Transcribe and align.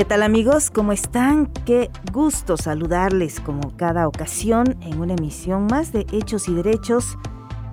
¿Qué 0.00 0.06
tal 0.06 0.22
amigos? 0.22 0.70
¿Cómo 0.70 0.92
están? 0.92 1.44
Qué 1.66 1.90
gusto 2.10 2.56
saludarles 2.56 3.38
como 3.38 3.76
cada 3.76 4.08
ocasión 4.08 4.78
en 4.80 4.98
una 4.98 5.12
emisión 5.12 5.66
más 5.66 5.92
de 5.92 6.06
Hechos 6.10 6.48
y 6.48 6.54
Derechos 6.54 7.18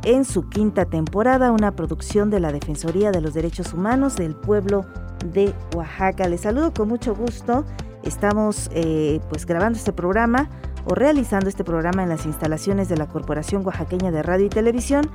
en 0.03 0.25
su 0.25 0.49
quinta 0.49 0.83
temporada, 0.83 1.53
una 1.53 1.71
producción 1.71 2.29
de 2.29 2.41
la 2.41 2.51
Defensoría 2.51 3.11
de 3.11 3.21
los 3.21 3.33
Derechos 3.33 3.71
Humanos 3.71 4.17
del 4.17 4.35
pueblo 4.35 4.85
de 5.25 5.53
Oaxaca. 5.73 6.27
Les 6.27 6.41
saludo 6.41 6.73
con 6.73 6.89
mucho 6.89 7.15
gusto. 7.15 7.63
Estamos 8.03 8.69
eh, 8.73 9.21
pues 9.29 9.45
grabando 9.45 9.79
este 9.79 9.93
programa 9.93 10.49
o 10.83 10.95
realizando 10.95 11.47
este 11.47 11.63
programa 11.63 12.03
en 12.03 12.09
las 12.09 12.25
instalaciones 12.25 12.89
de 12.89 12.97
la 12.97 13.07
Corporación 13.07 13.65
Oaxaqueña 13.65 14.11
de 14.11 14.21
Radio 14.21 14.47
y 14.47 14.49
Televisión 14.49 15.09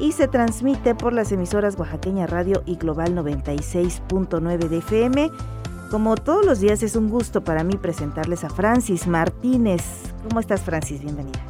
y 0.00 0.12
se 0.12 0.28
transmite 0.28 0.94
por 0.94 1.14
las 1.14 1.32
emisoras 1.32 1.78
Oaxaqueña 1.78 2.26
Radio 2.26 2.62
y 2.66 2.76
Global 2.76 3.14
96.9 3.14 4.68
de 4.68 4.76
FM 4.76 5.30
como 5.90 6.16
todos 6.16 6.44
los 6.44 6.60
días 6.60 6.82
es 6.82 6.96
un 6.96 7.08
gusto 7.08 7.42
para 7.42 7.64
mí 7.64 7.76
presentarles 7.76 8.44
a 8.44 8.50
Francis 8.50 9.06
Martínez. 9.06 9.82
¿Cómo 10.28 10.40
estás 10.40 10.60
Francis? 10.60 11.00
Bienvenida. 11.00 11.40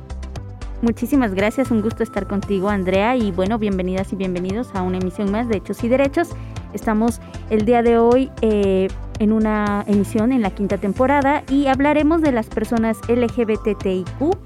Muchísimas 0.80 1.34
gracias, 1.34 1.72
un 1.72 1.82
gusto 1.82 2.04
estar 2.04 2.28
contigo 2.28 2.68
Andrea 2.68 3.16
y 3.16 3.32
bueno, 3.32 3.58
bienvenidas 3.58 4.12
y 4.12 4.16
bienvenidos 4.16 4.72
a 4.74 4.82
una 4.82 4.98
emisión 4.98 5.32
más 5.32 5.48
de 5.48 5.56
Hechos 5.56 5.82
y 5.82 5.88
Derechos. 5.88 6.28
Estamos 6.72 7.20
el 7.50 7.64
día 7.64 7.82
de 7.82 7.98
hoy 7.98 8.30
eh, 8.42 8.86
en 9.18 9.32
una 9.32 9.84
emisión 9.88 10.30
en 10.30 10.42
la 10.42 10.50
quinta 10.50 10.78
temporada 10.78 11.42
y 11.50 11.66
hablaremos 11.66 12.22
de 12.22 12.30
las 12.30 12.46
personas 12.46 12.98
LGBTIQ 13.08 14.36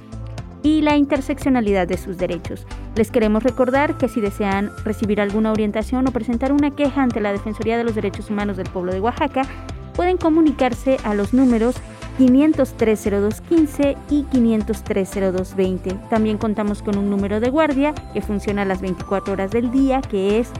y 0.63 0.81
la 0.81 0.97
interseccionalidad 0.97 1.87
de 1.87 1.98
sus 1.98 2.17
derechos. 2.17 2.67
Les 2.95 3.11
queremos 3.11 3.43
recordar 3.43 3.98
que 3.98 4.09
si 4.09 4.20
desean 4.20 4.70
recibir 4.85 5.20
alguna 5.20 5.51
orientación 5.51 6.07
o 6.07 6.13
presentar 6.13 6.53
una 6.53 6.70
queja 6.70 7.03
ante 7.03 7.20
la 7.20 7.33
Defensoría 7.33 7.77
de 7.77 7.85
los 7.85 7.95
Derechos 7.95 8.31
Humanos 8.31 8.57
del 8.57 8.70
Pueblo 8.70 8.93
de 8.93 9.01
Oaxaca, 9.01 9.43
pueden 9.95 10.17
comunicarse 10.17 10.98
a 11.05 11.15
los 11.15 11.33
números 11.33 11.77
5030215 12.19 13.97
y 14.11 14.25
5030220. 14.25 16.09
También 16.09 16.39
contamos 16.39 16.83
con 16.83 16.98
un 16.98 17.11
número 17.11 17.41
de 17.41 17.51
guardia 17.51 17.95
que 18.13 18.20
funciona 18.20 18.63
a 18.63 18.65
las 18.65 18.81
24 18.81 19.33
horas 19.33 19.51
del 19.51 19.70
día, 19.70 20.01
que 20.03 20.39
es 20.39 20.51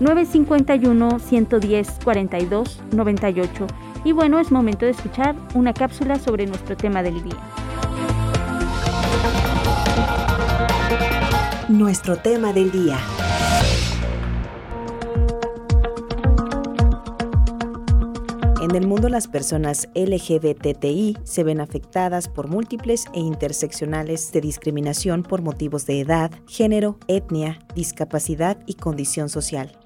951 0.00 1.18
110 1.18 1.88
42 2.04 2.80
98. 2.92 3.66
Y 4.04 4.12
bueno, 4.12 4.40
es 4.40 4.50
momento 4.50 4.84
de 4.84 4.92
escuchar 4.92 5.36
una 5.54 5.72
cápsula 5.72 6.18
sobre 6.18 6.46
nuestro 6.46 6.76
tema 6.76 7.02
del 7.02 7.22
día. 7.22 7.36
Nuestro 11.68 12.16
tema 12.16 12.52
del 12.52 12.70
día. 12.72 12.98
En 18.62 18.76
el 18.76 18.86
mundo 18.86 19.08
las 19.08 19.26
personas 19.26 19.88
LGBTI 19.96 21.18
se 21.24 21.42
ven 21.42 21.60
afectadas 21.60 22.28
por 22.28 22.46
múltiples 22.46 23.06
e 23.12 23.18
interseccionales 23.18 24.30
de 24.30 24.40
discriminación 24.40 25.24
por 25.24 25.42
motivos 25.42 25.84
de 25.84 25.98
edad, 25.98 26.30
género, 26.46 26.96
etnia, 27.08 27.58
discapacidad 27.74 28.62
y 28.66 28.74
condición 28.74 29.28
social. 29.30 29.76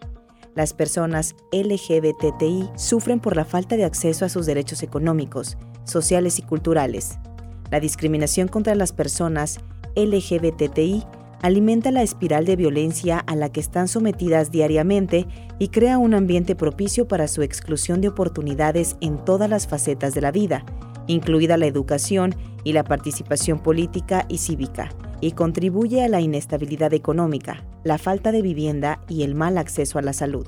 Las 0.54 0.74
personas 0.74 1.36
LGBTI 1.52 2.68
sufren 2.76 3.18
por 3.18 3.34
la 3.34 3.46
falta 3.46 3.78
de 3.78 3.86
acceso 3.86 4.26
a 4.26 4.28
sus 4.28 4.44
derechos 4.44 4.82
económicos, 4.82 5.56
sociales 5.84 6.38
y 6.38 6.42
culturales. 6.42 7.16
La 7.70 7.80
discriminación 7.80 8.46
contra 8.46 8.74
las 8.74 8.92
personas 8.92 9.58
LGBTI 9.94 11.02
alimenta 11.42 11.90
la 11.90 12.02
espiral 12.02 12.44
de 12.44 12.56
violencia 12.56 13.18
a 13.18 13.36
la 13.36 13.50
que 13.50 13.60
están 13.60 13.88
sometidas 13.88 14.50
diariamente 14.50 15.26
y 15.58 15.68
crea 15.68 15.98
un 15.98 16.14
ambiente 16.14 16.54
propicio 16.54 17.08
para 17.08 17.28
su 17.28 17.42
exclusión 17.42 18.00
de 18.00 18.08
oportunidades 18.08 18.96
en 19.00 19.24
todas 19.24 19.48
las 19.48 19.66
facetas 19.66 20.14
de 20.14 20.20
la 20.20 20.32
vida, 20.32 20.64
incluida 21.06 21.56
la 21.56 21.66
educación 21.66 22.34
y 22.64 22.72
la 22.72 22.84
participación 22.84 23.60
política 23.60 24.26
y 24.28 24.38
cívica, 24.38 24.90
y 25.20 25.32
contribuye 25.32 26.02
a 26.02 26.08
la 26.08 26.20
inestabilidad 26.20 26.92
económica, 26.94 27.64
la 27.84 27.98
falta 27.98 28.32
de 28.32 28.42
vivienda 28.42 29.00
y 29.08 29.22
el 29.22 29.34
mal 29.34 29.58
acceso 29.58 29.98
a 29.98 30.02
la 30.02 30.12
salud. 30.12 30.46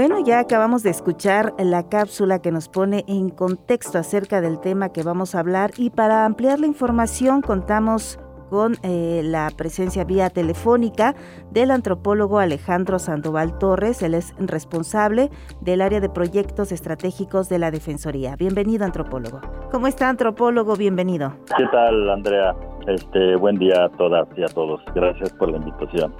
Bueno, 0.00 0.18
ya 0.24 0.38
acabamos 0.38 0.82
de 0.82 0.88
escuchar 0.88 1.52
la 1.58 1.90
cápsula 1.90 2.40
que 2.40 2.50
nos 2.50 2.70
pone 2.70 3.04
en 3.06 3.28
contexto 3.28 3.98
acerca 3.98 4.40
del 4.40 4.58
tema 4.58 4.94
que 4.94 5.02
vamos 5.02 5.34
a 5.34 5.40
hablar 5.40 5.72
y 5.76 5.90
para 5.90 6.24
ampliar 6.24 6.58
la 6.58 6.66
información 6.66 7.42
contamos 7.42 8.18
con 8.48 8.76
eh, 8.82 9.20
la 9.22 9.50
presencia 9.54 10.04
vía 10.04 10.30
telefónica 10.30 11.14
del 11.50 11.70
antropólogo 11.70 12.38
Alejandro 12.38 12.98
Sandoval 12.98 13.58
Torres. 13.58 14.00
Él 14.00 14.14
es 14.14 14.34
responsable 14.38 15.28
del 15.60 15.82
área 15.82 16.00
de 16.00 16.08
proyectos 16.08 16.72
estratégicos 16.72 17.50
de 17.50 17.58
la 17.58 17.70
Defensoría. 17.70 18.36
Bienvenido, 18.36 18.86
antropólogo. 18.86 19.42
¿Cómo 19.70 19.86
está, 19.86 20.08
antropólogo? 20.08 20.76
Bienvenido. 20.76 21.34
¿Qué 21.58 21.66
tal, 21.70 22.08
Andrea? 22.08 22.56
Este, 22.86 23.36
buen 23.36 23.56
día 23.56 23.84
a 23.84 23.90
todas 23.90 24.26
y 24.34 24.44
a 24.44 24.48
todos. 24.48 24.80
Gracias 24.94 25.30
por 25.34 25.50
la 25.50 25.58
invitación. 25.58 26.14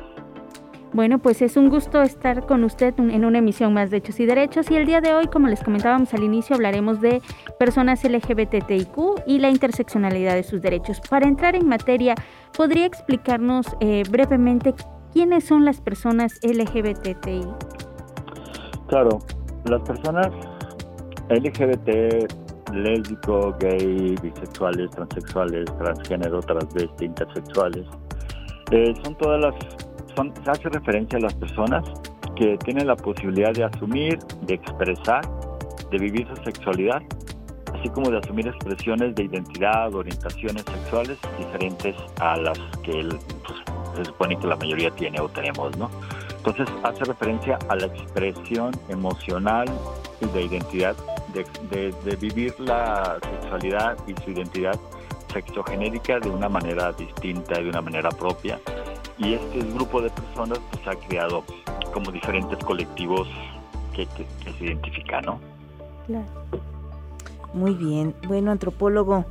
Bueno, 0.92 1.20
pues 1.20 1.40
es 1.40 1.56
un 1.56 1.68
gusto 1.68 2.02
estar 2.02 2.46
con 2.46 2.64
usted 2.64 2.94
en 2.98 3.24
una 3.24 3.38
emisión 3.38 3.72
más 3.72 3.90
de 3.90 3.98
Hechos 3.98 4.18
y 4.18 4.26
Derechos 4.26 4.68
y 4.72 4.76
el 4.76 4.86
día 4.86 5.00
de 5.00 5.14
hoy, 5.14 5.28
como 5.28 5.46
les 5.46 5.62
comentábamos 5.62 6.12
al 6.14 6.24
inicio, 6.24 6.56
hablaremos 6.56 7.00
de 7.00 7.22
personas 7.60 8.02
LGBTIQ 8.02 9.22
y 9.24 9.38
la 9.38 9.50
interseccionalidad 9.50 10.34
de 10.34 10.42
sus 10.42 10.60
derechos. 10.60 11.00
Para 11.08 11.28
entrar 11.28 11.54
en 11.54 11.68
materia, 11.68 12.16
¿podría 12.56 12.86
explicarnos 12.86 13.66
eh, 13.78 14.02
brevemente 14.10 14.74
quiénes 15.12 15.44
son 15.44 15.64
las 15.64 15.80
personas 15.80 16.40
LGBTI? 16.42 17.46
Claro, 18.88 19.20
las 19.66 19.82
personas 19.82 20.28
LGBT, 21.28 22.32
lésbico, 22.72 23.54
gay, 23.60 24.16
bisexuales, 24.20 24.90
transexuales, 24.90 25.66
transgénero, 25.78 26.40
transvesti, 26.40 27.04
intersexuales, 27.04 27.86
eh, 28.72 28.92
son 29.04 29.14
todas 29.18 29.40
las 29.40 29.54
se 30.14 30.50
hace 30.50 30.68
referencia 30.68 31.18
a 31.18 31.22
las 31.22 31.34
personas 31.34 31.84
que 32.36 32.56
tienen 32.58 32.86
la 32.86 32.96
posibilidad 32.96 33.52
de 33.52 33.64
asumir, 33.64 34.18
de 34.42 34.54
expresar, 34.54 35.22
de 35.90 35.98
vivir 35.98 36.26
su 36.28 36.42
sexualidad, 36.42 37.02
así 37.74 37.88
como 37.90 38.10
de 38.10 38.18
asumir 38.18 38.48
expresiones 38.48 39.14
de 39.14 39.24
identidad, 39.24 39.94
orientaciones 39.94 40.64
sexuales 40.64 41.18
diferentes 41.38 41.94
a 42.20 42.36
las 42.36 42.58
que 42.82 43.08
pues, 43.46 43.58
se 43.96 44.04
supone 44.04 44.38
que 44.38 44.46
la 44.46 44.56
mayoría 44.56 44.90
tiene 44.92 45.20
o 45.20 45.28
tenemos, 45.28 45.76
¿no? 45.76 45.90
Entonces 46.36 46.68
hace 46.82 47.04
referencia 47.04 47.58
a 47.68 47.76
la 47.76 47.86
expresión 47.86 48.72
emocional 48.88 49.66
y 50.20 50.26
de 50.26 50.42
identidad, 50.42 50.96
de, 51.34 51.92
de 52.04 52.16
vivir 52.16 52.58
la 52.58 53.18
sexualidad 53.22 53.96
y 54.06 54.14
su 54.22 54.30
identidad 54.30 54.78
sexogenérica 55.32 56.18
de 56.18 56.30
una 56.30 56.48
manera 56.48 56.92
distinta, 56.92 57.60
de 57.60 57.68
una 57.68 57.80
manera 57.80 58.10
propia, 58.10 58.58
y 59.20 59.34
este 59.34 59.60
grupo 59.74 60.00
de 60.00 60.10
personas 60.10 60.58
pues 60.70 60.86
ha 60.88 60.96
creado 61.06 61.44
como 61.92 62.10
diferentes 62.10 62.58
colectivos 62.64 63.28
que, 63.94 64.06
se 64.06 64.64
identifican, 64.64 65.24
¿no? 65.26 65.40
Claro. 66.06 66.26
Muy 67.52 67.74
bien, 67.74 68.14
bueno, 68.26 68.50
antropólogo. 68.50 69.26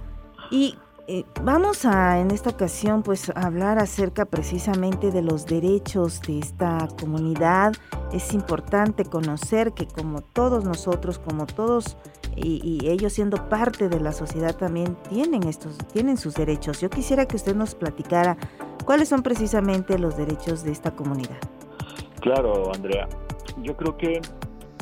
Y 0.51 0.75
eh, 1.07 1.25
vamos 1.41 1.85
a 1.85 2.19
en 2.19 2.29
esta 2.29 2.51
ocasión 2.51 3.01
pues 3.01 3.31
hablar 3.35 3.79
acerca 3.79 4.25
precisamente 4.25 5.09
de 5.09 5.23
los 5.23 5.47
derechos 5.47 6.21
de 6.21 6.39
esta 6.39 6.87
comunidad. 6.99 7.73
Es 8.11 8.33
importante 8.33 9.05
conocer 9.05 9.73
que 9.73 9.87
como 9.87 10.21
todos 10.21 10.65
nosotros, 10.65 11.17
como 11.17 11.47
todos 11.47 11.97
y, 12.35 12.61
y, 12.63 12.89
ellos 12.89 13.13
siendo 13.13 13.49
parte 13.49 13.89
de 13.89 13.99
la 13.99 14.11
sociedad 14.11 14.55
también 14.55 14.95
tienen 15.09 15.43
estos, 15.43 15.77
tienen 15.91 16.17
sus 16.17 16.35
derechos. 16.35 16.79
Yo 16.79 16.89
quisiera 16.89 17.25
que 17.25 17.35
usted 17.37 17.55
nos 17.55 17.73
platicara 17.73 18.37
¿Cuáles 18.89 19.09
son 19.09 19.21
precisamente 19.21 19.99
los 19.99 20.17
derechos 20.17 20.63
de 20.63 20.71
esta 20.71 20.89
comunidad? 20.89 21.37
Claro, 22.21 22.73
Andrea. 22.73 23.07
Yo 23.61 23.77
creo 23.77 23.95
que 23.95 24.19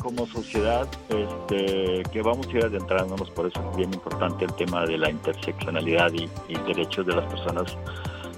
como 0.02 0.26
sociedad 0.26 0.88
este, 1.10 2.04
que 2.10 2.22
vamos 2.22 2.46
a 2.46 2.50
ir 2.52 2.64
adentrándonos, 2.64 3.30
por 3.32 3.48
eso 3.48 3.62
es 3.70 3.76
bien 3.76 3.92
importante 3.92 4.46
el 4.46 4.54
tema 4.54 4.86
de 4.86 4.96
la 4.96 5.10
interseccionalidad 5.10 6.10
y, 6.14 6.26
derechos 6.66 7.04
de 7.04 7.16
las 7.16 7.30
personas 7.30 7.76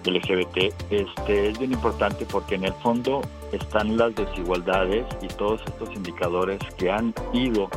LGBT 0.05 0.75
este, 0.91 1.51
es 1.51 1.59
bien 1.61 1.71
importante 1.71 2.27
porque 2.27 2.57
en 2.57 2.65
el 2.65 2.73
fondo 2.73 3.21
están 3.53 3.97
las 3.97 4.13
desigualdades 4.17 5.07
y 5.23 5.29
todos 5.29 5.61
estos 5.69 5.89
indicadores 5.95 6.59
que 6.79 6.91
han 6.91 7.15
ido 7.33 7.71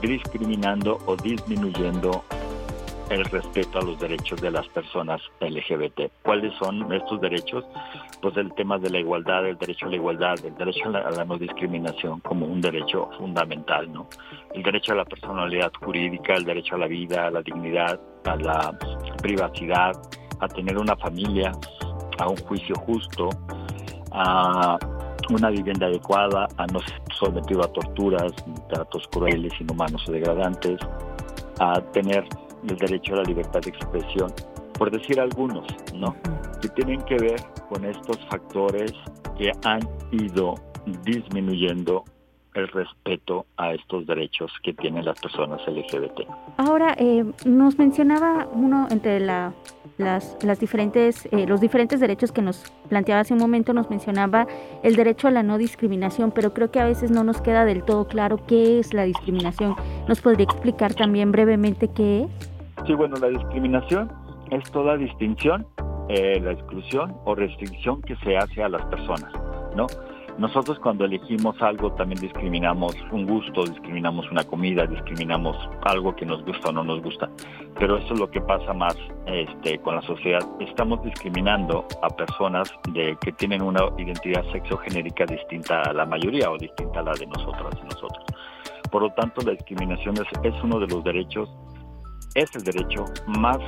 discriminando 0.00 0.98
o 1.04 1.14
disminuyendo 1.14 2.24
el 3.10 3.24
respeto 3.24 3.78
a 3.78 3.82
los 3.82 3.98
derechos 3.98 4.40
de 4.40 4.50
las 4.50 4.66
personas 4.68 5.20
LGBT. 5.40 6.10
¿Cuáles 6.22 6.52
son 6.58 6.92
estos 6.92 7.20
derechos? 7.20 7.64
Pues 8.20 8.36
el 8.36 8.52
tema 8.54 8.78
de 8.78 8.90
la 8.90 8.98
igualdad, 8.98 9.46
el 9.46 9.56
derecho 9.56 9.86
a 9.86 9.90
la 9.90 9.96
igualdad, 9.96 10.34
el 10.44 10.54
derecho 10.56 10.88
a 10.88 11.10
la, 11.10 11.24
no 11.24 11.38
discriminación 11.38 12.20
como 12.20 12.46
un 12.46 12.60
derecho 12.60 13.08
fundamental, 13.18 13.90
¿no? 13.92 14.08
El 14.54 14.62
derecho 14.62 14.92
a 14.92 14.96
la 14.96 15.04
personalidad 15.04 15.72
jurídica, 15.82 16.34
el 16.34 16.44
derecho 16.44 16.74
a 16.74 16.78
la 16.78 16.86
vida, 16.86 17.26
a 17.26 17.30
la 17.30 17.42
dignidad, 17.42 17.98
a 18.24 18.36
la 18.36 18.78
privacidad, 19.22 19.92
a 20.40 20.48
tener 20.48 20.76
una 20.78 20.96
familia, 20.96 21.52
a 22.18 22.28
un 22.28 22.36
juicio 22.36 22.74
justo, 22.76 23.30
a 24.12 24.78
una 25.30 25.50
vivienda 25.50 25.86
adecuada, 25.86 26.48
a 26.56 26.66
no 26.66 26.80
ser 26.80 27.02
sometido 27.18 27.62
a 27.62 27.72
torturas, 27.72 28.32
tratos 28.68 29.06
crueles, 29.08 29.52
inhumanos 29.60 30.06
o 30.08 30.12
degradantes, 30.12 30.78
a 31.60 31.80
tener 31.92 32.24
el 32.68 32.76
derecho 32.76 33.14
a 33.14 33.16
la 33.18 33.22
libertad 33.22 33.60
de 33.60 33.70
expresión, 33.70 34.32
por 34.78 34.90
decir 34.90 35.20
algunos, 35.20 35.66
¿no? 35.94 36.16
Que 36.60 36.68
tienen 36.70 37.00
que 37.02 37.16
ver 37.16 37.40
con 37.68 37.84
estos 37.84 38.18
factores 38.30 38.92
que 39.36 39.52
han 39.64 39.80
ido 40.12 40.54
disminuyendo 41.04 42.04
el 42.58 42.68
respeto 42.68 43.46
a 43.56 43.72
estos 43.72 44.06
derechos 44.06 44.52
que 44.62 44.72
tienen 44.72 45.04
las 45.04 45.20
personas 45.20 45.60
LGBT. 45.66 46.28
Ahora, 46.56 46.94
eh, 46.98 47.24
nos 47.44 47.78
mencionaba 47.78 48.48
uno 48.52 48.86
entre 48.90 49.20
la, 49.20 49.52
las, 49.96 50.36
las 50.42 50.60
diferentes, 50.60 51.28
eh, 51.32 51.46
los 51.46 51.60
diferentes 51.60 52.00
derechos 52.00 52.32
que 52.32 52.42
nos 52.42 52.72
planteaba 52.88 53.20
hace 53.20 53.34
un 53.34 53.40
momento, 53.40 53.72
nos 53.72 53.90
mencionaba 53.90 54.46
el 54.82 54.96
derecho 54.96 55.28
a 55.28 55.30
la 55.30 55.42
no 55.42 55.58
discriminación, 55.58 56.32
pero 56.32 56.54
creo 56.54 56.70
que 56.70 56.80
a 56.80 56.84
veces 56.84 57.10
no 57.10 57.24
nos 57.24 57.40
queda 57.40 57.64
del 57.64 57.82
todo 57.82 58.06
claro 58.06 58.38
qué 58.46 58.78
es 58.78 58.94
la 58.94 59.04
discriminación. 59.04 59.74
¿Nos 60.08 60.20
podría 60.20 60.44
explicar 60.44 60.94
también 60.94 61.32
brevemente 61.32 61.88
qué 61.88 62.22
es? 62.22 62.50
Sí, 62.86 62.94
bueno, 62.94 63.16
la 63.16 63.28
discriminación 63.28 64.10
es 64.50 64.70
toda 64.70 64.96
distinción, 64.96 65.66
eh, 66.08 66.40
la 66.40 66.52
exclusión 66.52 67.14
o 67.24 67.34
restricción 67.34 68.00
que 68.02 68.16
se 68.16 68.36
hace 68.36 68.62
a 68.62 68.68
las 68.68 68.84
personas, 68.86 69.32
¿no? 69.76 69.86
Nosotros 70.38 70.78
cuando 70.78 71.04
elegimos 71.04 71.60
algo 71.60 71.92
también 71.94 72.20
discriminamos 72.20 72.94
un 73.10 73.26
gusto, 73.26 73.64
discriminamos 73.64 74.30
una 74.30 74.44
comida, 74.44 74.86
discriminamos 74.86 75.56
algo 75.82 76.14
que 76.14 76.24
nos 76.24 76.44
gusta 76.44 76.68
o 76.68 76.72
no 76.72 76.84
nos 76.84 77.02
gusta. 77.02 77.28
Pero 77.76 77.98
eso 77.98 78.14
es 78.14 78.20
lo 78.20 78.30
que 78.30 78.40
pasa 78.40 78.72
más 78.72 78.96
este, 79.26 79.80
con 79.80 79.96
la 79.96 80.02
sociedad. 80.02 80.40
Estamos 80.60 81.02
discriminando 81.02 81.84
a 82.02 82.08
personas 82.08 82.72
de, 82.92 83.16
que 83.20 83.32
tienen 83.32 83.62
una 83.62 83.80
identidad 83.98 84.44
sexogenérica 84.52 85.26
distinta 85.26 85.82
a 85.82 85.92
la 85.92 86.06
mayoría 86.06 86.48
o 86.50 86.56
distinta 86.56 87.00
a 87.00 87.02
la 87.02 87.14
de 87.14 87.26
nosotras 87.26 87.74
y 87.82 87.86
nosotros. 87.86 88.24
Por 88.92 89.02
lo 89.02 89.10
tanto, 89.14 89.42
la 89.42 89.52
discriminación 89.52 90.14
es, 90.18 90.28
es 90.44 90.62
uno 90.62 90.78
de 90.78 90.86
los 90.86 91.02
derechos, 91.02 91.50
es 92.36 92.54
el 92.54 92.62
derecho 92.62 93.06
más 93.26 93.58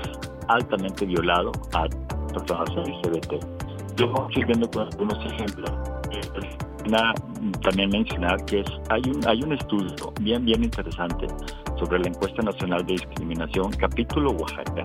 altamente 0.46 1.04
violado 1.04 1.50
a 1.74 1.86
personas 2.32 2.70
LGBT. 2.76 3.59
Yo 4.00 4.06
estoy 4.28 4.44
viendo 4.44 4.70
con 4.70 4.86
algunos 4.86 5.18
ejemplos 5.26 5.70
también 7.62 7.90
mencionar 7.90 8.42
que 8.46 8.60
es, 8.60 8.66
hay, 8.88 9.02
un, 9.02 9.28
hay 9.28 9.42
un 9.42 9.52
estudio 9.52 9.94
bien, 10.22 10.42
bien 10.46 10.64
interesante 10.64 11.26
sobre 11.78 11.98
la 11.98 12.08
encuesta 12.08 12.40
nacional 12.40 12.86
de 12.86 12.94
discriminación, 12.94 13.70
capítulo 13.72 14.30
Oaxaca, 14.30 14.84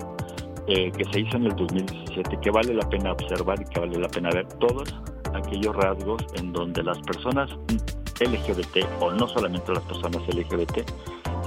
eh, 0.67 0.91
que 0.91 1.05
se 1.13 1.21
hizo 1.21 1.37
en 1.37 1.45
el 1.45 1.55
2017, 1.55 2.39
que 2.41 2.51
vale 2.51 2.73
la 2.73 2.87
pena 2.89 3.13
observar 3.13 3.57
y 3.61 3.65
que 3.73 3.79
vale 3.79 3.97
la 3.97 4.09
pena 4.09 4.29
ver 4.31 4.47
todos 4.59 4.93
aquellos 5.33 5.73
rasgos 5.77 6.21
en 6.35 6.51
donde 6.51 6.83
las 6.83 6.99
personas 6.99 7.49
LGBT, 8.19 8.85
o 8.99 9.11
no 9.13 9.29
solamente 9.29 9.71
las 9.71 9.83
personas 9.83 10.21
LGBT, 10.27 10.79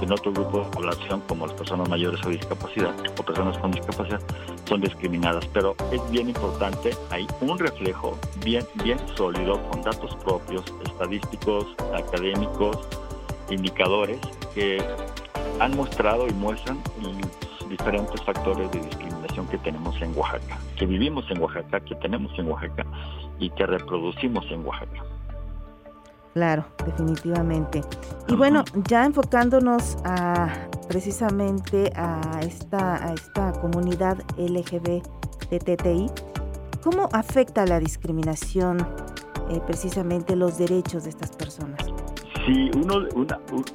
en 0.01 0.11
otro 0.11 0.31
grupo 0.31 0.61
de 0.61 0.65
población 0.71 1.21
como 1.27 1.45
las 1.45 1.55
personas 1.55 1.87
mayores 1.87 2.19
o 2.25 2.29
discapacidad 2.29 2.93
o 3.17 3.23
personas 3.23 3.57
con 3.59 3.71
discapacidad 3.71 4.21
son 4.69 4.81
discriminadas. 4.81 5.45
Pero 5.47 5.75
es 5.91 6.11
bien 6.11 6.29
importante, 6.29 6.91
hay 7.09 7.27
un 7.41 7.57
reflejo 7.57 8.17
bien, 8.45 8.65
bien 8.83 8.99
sólido 9.15 9.61
con 9.69 9.81
datos 9.81 10.15
propios, 10.23 10.63
estadísticos, 10.85 11.65
académicos, 11.93 12.77
indicadores 13.49 14.19
que 14.53 14.81
han 15.59 15.75
mostrado 15.75 16.27
y 16.27 16.33
muestran 16.33 16.79
diferentes 17.67 18.21
factores 18.23 18.71
de 18.71 18.79
discriminación 18.79 19.47
que 19.47 19.57
tenemos 19.59 19.99
en 20.01 20.15
Oaxaca, 20.17 20.59
que 20.77 20.85
vivimos 20.85 21.29
en 21.29 21.41
Oaxaca, 21.41 21.79
que 21.81 21.95
tenemos 21.95 22.31
en 22.39 22.47
Oaxaca 22.47 22.85
y 23.39 23.49
que 23.51 23.65
reproducimos 23.65 24.45
en 24.51 24.65
Oaxaca. 24.65 25.03
Claro, 26.33 26.65
definitivamente. 26.85 27.81
Y 28.27 28.35
bueno, 28.35 28.63
ya 28.87 29.05
enfocándonos 29.05 29.97
a 30.05 30.47
precisamente 30.87 31.91
a 31.95 32.39
esta, 32.41 33.03
a 33.03 33.13
esta 33.13 33.51
comunidad 33.53 34.17
LGBTTI, 34.37 36.09
¿cómo 36.83 37.09
afecta 37.13 37.65
la 37.65 37.79
discriminación 37.79 38.79
eh, 39.49 39.59
precisamente 39.65 40.35
los 40.35 40.57
derechos 40.57 41.03
de 41.03 41.09
estas 41.09 41.31
personas? 41.31 41.79
Sí, 42.45 42.71
uno, 42.75 43.07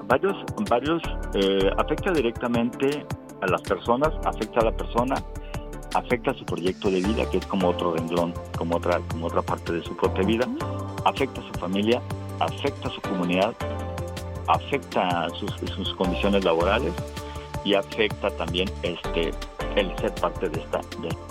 varios, 0.06 0.37
varios 0.69 1.03
eh, 1.35 1.71
afecta 1.77 2.12
directamente 2.12 3.05
a 3.43 3.47
las 3.47 3.62
personas, 3.62 4.11
afecta 4.25 4.61
a 4.61 4.65
la 4.65 4.73
persona, 4.73 5.15
afecta 5.95 6.31
a 6.31 6.35
su 6.35 6.45
proyecto 6.45 6.91
de 6.91 7.01
vida, 7.01 7.29
que 7.31 7.39
es 7.39 7.47
como 7.47 7.69
otro 7.69 7.95
renglón, 7.95 8.33
como 8.56 8.77
otra, 8.77 9.01
como 9.11 9.27
otra 9.27 9.43
parte 9.43 9.73
de 9.73 9.83
su 9.85 9.97
propia 9.97 10.25
vida, 10.25 10.49
afecta 11.05 11.41
a 11.41 11.45
su 11.45 11.53
familia, 11.61 12.01
afecta 12.40 12.88
a 12.88 12.90
su 12.90 13.00
comunidad, 13.00 13.54
afecta 14.48 15.28
sus, 15.31 15.52
sus 15.70 15.94
condiciones 15.94 16.44
laborales 16.44 16.92
y 17.64 17.75
afecta 17.75 18.31
también 18.31 18.69
este 18.82 19.32
el 19.76 19.96
ser 19.98 20.14
parte 20.14 20.48
de 20.48 20.60
esta 20.60 20.81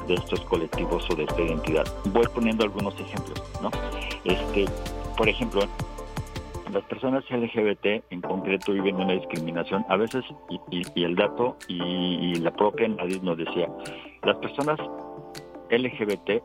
de, 0.07 0.13
estos 0.13 0.41
colectivos 0.41 1.05
o 1.09 1.15
de 1.15 1.23
esta 1.23 1.41
identidad. 1.41 1.85
Voy 2.05 2.25
poniendo 2.33 2.63
algunos 2.63 2.94
ejemplos, 3.00 3.41
¿no? 3.61 3.71
Este, 4.25 4.65
por 5.17 5.29
ejemplo, 5.29 5.61
las 6.71 6.83
personas 6.85 7.23
LGBT 7.29 8.03
en 8.09 8.21
concreto 8.21 8.73
viven 8.73 8.95
una 8.95 9.13
discriminación 9.13 9.85
a 9.89 9.95
veces 9.95 10.23
y, 10.69 11.03
el 11.03 11.15
dato 11.15 11.55
y, 11.67 12.35
la 12.35 12.51
propia 12.51 12.88
nadie 12.88 13.19
nos 13.21 13.38
decía 13.38 13.69
las 14.23 14.35
personas 14.38 14.79
LGBT 15.78 16.42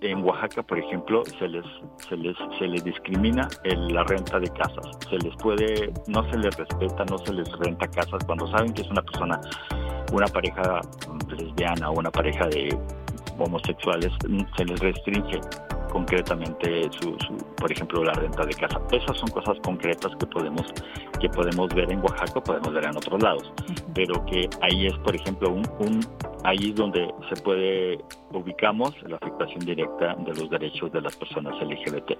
en 0.00 0.24
Oaxaca, 0.24 0.62
por 0.62 0.78
ejemplo, 0.78 1.24
se 1.38 1.48
les 1.48 1.64
se 2.08 2.16
les 2.16 2.36
se 2.58 2.66
les 2.66 2.84
discrimina 2.84 3.48
en 3.64 3.94
la 3.94 4.04
renta 4.04 4.38
de 4.38 4.48
casas. 4.48 4.86
Se 5.08 5.16
les 5.18 5.34
puede 5.36 5.92
no 6.06 6.28
se 6.30 6.38
les 6.38 6.54
respeta, 6.56 7.04
no 7.06 7.18
se 7.18 7.32
les 7.32 7.50
renta 7.58 7.86
casas 7.88 8.22
cuando 8.26 8.46
saben 8.48 8.72
que 8.72 8.82
es 8.82 8.90
una 8.90 9.02
persona 9.02 9.40
una 10.12 10.26
pareja 10.26 10.80
lesbiana 11.28 11.90
o 11.90 11.98
una 11.98 12.10
pareja 12.10 12.46
de 12.48 12.76
homosexuales 13.38 14.12
se 14.56 14.64
les 14.64 14.80
restringe 14.80 15.40
concretamente 15.90 16.88
su, 17.00 17.16
por 17.56 17.70
ejemplo 17.70 18.04
la 18.04 18.12
renta 18.12 18.44
de 18.44 18.54
casa 18.54 18.80
esas 18.92 19.16
son 19.16 19.30
cosas 19.30 19.56
concretas 19.62 20.12
que 20.18 20.26
podemos 20.26 20.62
que 21.24 21.30
podemos 21.30 21.74
ver 21.74 21.90
en 21.90 22.00
Oaxaca 22.00 22.38
podemos 22.40 22.72
ver 22.74 22.84
en 22.84 22.96
otros 22.96 23.22
lados 23.22 23.50
pero 23.94 24.24
que 24.26 24.46
ahí 24.60 24.86
es 24.86 24.94
por 24.98 25.16
ejemplo 25.16 25.50
un, 25.50 25.64
un 25.78 26.00
ahí 26.44 26.70
es 26.70 26.74
donde 26.74 27.08
se 27.30 27.42
puede 27.42 27.98
ubicamos 28.30 28.94
la 29.08 29.16
afectación 29.16 29.60
directa 29.60 30.14
de 30.26 30.34
los 30.34 30.50
derechos 30.50 30.92
de 30.92 31.00
las 31.00 31.16
personas 31.16 31.54
LGBT. 31.62 32.12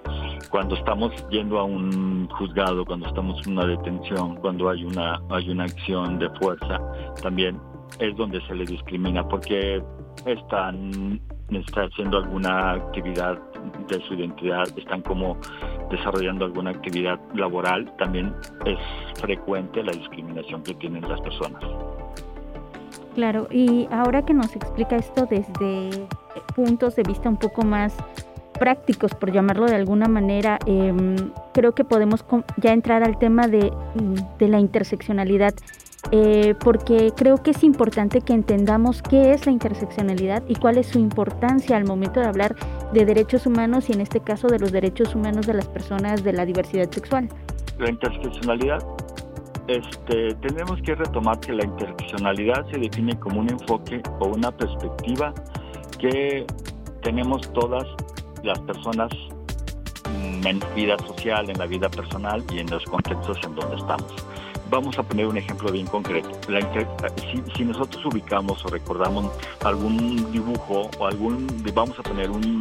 Cuando 0.49 0.75
estamos 0.75 1.11
yendo 1.29 1.59
a 1.59 1.63
un 1.63 2.27
juzgado, 2.29 2.83
cuando 2.85 3.07
estamos 3.07 3.45
en 3.45 3.53
una 3.53 3.67
detención, 3.67 4.35
cuando 4.37 4.69
hay 4.69 4.83
una 4.83 5.21
hay 5.29 5.49
una 5.49 5.65
acción 5.65 6.17
de 6.17 6.29
fuerza, 6.41 6.79
también 7.21 7.59
es 7.99 8.15
donde 8.17 8.41
se 8.47 8.55
les 8.55 8.69
discrimina 8.69 9.27
porque 9.27 9.83
están 10.25 11.21
están 11.51 11.89
haciendo 11.91 12.17
alguna 12.17 12.71
actividad 12.71 13.39
de 13.87 13.99
su 14.07 14.15
identidad, 14.15 14.67
están 14.77 15.01
como 15.01 15.37
desarrollando 15.89 16.45
alguna 16.45 16.71
actividad 16.71 17.19
laboral, 17.33 17.91
también 17.97 18.33
es 18.65 18.77
frecuente 19.19 19.83
la 19.83 19.91
discriminación 19.91 20.63
que 20.63 20.73
tienen 20.75 21.07
las 21.07 21.21
personas. 21.21 21.63
Claro, 23.13 23.47
y 23.49 23.87
ahora 23.91 24.25
que 24.25 24.33
nos 24.33 24.55
explica 24.55 24.97
esto 24.97 25.25
desde 25.25 26.07
puntos 26.55 26.95
de 26.95 27.03
vista 27.03 27.29
un 27.29 27.37
poco 27.37 27.63
más 27.63 27.95
prácticos, 28.59 29.13
por 29.13 29.31
llamarlo 29.31 29.65
de 29.65 29.75
alguna 29.75 30.07
manera, 30.07 30.59
em, 30.65 31.15
creo 31.53 31.73
que 31.73 31.83
podemos 31.83 32.25
ya 32.57 32.73
entrar 32.73 33.03
al 33.03 33.17
tema 33.17 33.47
de, 33.47 33.71
de 34.39 34.47
la 34.47 34.59
interseccionalidad, 34.59 35.53
eh, 36.11 36.55
porque 36.59 37.11
creo 37.15 37.37
que 37.37 37.51
es 37.51 37.63
importante 37.63 38.21
que 38.21 38.33
entendamos 38.33 39.01
qué 39.01 39.33
es 39.33 39.45
la 39.45 39.51
interseccionalidad 39.51 40.43
y 40.47 40.55
cuál 40.55 40.77
es 40.77 40.87
su 40.87 40.99
importancia 40.99 41.77
al 41.77 41.85
momento 41.85 42.19
de 42.19 42.27
hablar 42.27 42.55
de 42.93 43.05
derechos 43.05 43.45
humanos 43.45 43.89
y 43.89 43.93
en 43.93 44.01
este 44.01 44.19
caso 44.19 44.47
de 44.47 44.59
los 44.59 44.71
derechos 44.71 45.15
humanos 45.15 45.47
de 45.47 45.55
las 45.55 45.67
personas 45.67 46.23
de 46.23 46.33
la 46.33 46.45
diversidad 46.45 46.89
sexual. 46.91 47.29
La 47.79 47.89
interseccionalidad 47.89 48.85
este, 49.67 50.35
tenemos 50.35 50.79
que 50.83 50.93
retomar 50.93 51.39
que 51.39 51.53
la 51.53 51.65
interseccionalidad 51.65 52.69
se 52.69 52.77
define 52.77 53.17
como 53.19 53.39
un 53.39 53.49
enfoque 53.49 54.01
o 54.19 54.27
una 54.27 54.51
perspectiva 54.51 55.33
que 55.99 56.45
tenemos 57.01 57.51
todas 57.53 57.83
las 58.43 58.59
personas 58.59 59.09
en 60.45 60.59
vida 60.75 60.95
social, 60.99 61.49
en 61.49 61.57
la 61.57 61.65
vida 61.65 61.89
personal 61.89 62.43
y 62.51 62.59
en 62.59 62.69
los 62.69 62.85
contextos 62.85 63.39
en 63.43 63.55
donde 63.55 63.75
estamos. 63.75 64.13
Vamos 64.69 64.97
a 64.97 65.03
poner 65.03 65.27
un 65.27 65.37
ejemplo 65.37 65.71
bien 65.71 65.85
concreto. 65.87 66.29
si, 67.55 67.63
nosotros 67.63 68.05
ubicamos 68.05 68.63
o 68.65 68.67
recordamos 68.69 69.31
algún 69.63 70.31
dibujo 70.31 70.89
o 70.97 71.07
algún, 71.07 71.47
vamos 71.73 71.97
a 71.99 72.03
poner 72.03 72.29
un, 72.29 72.59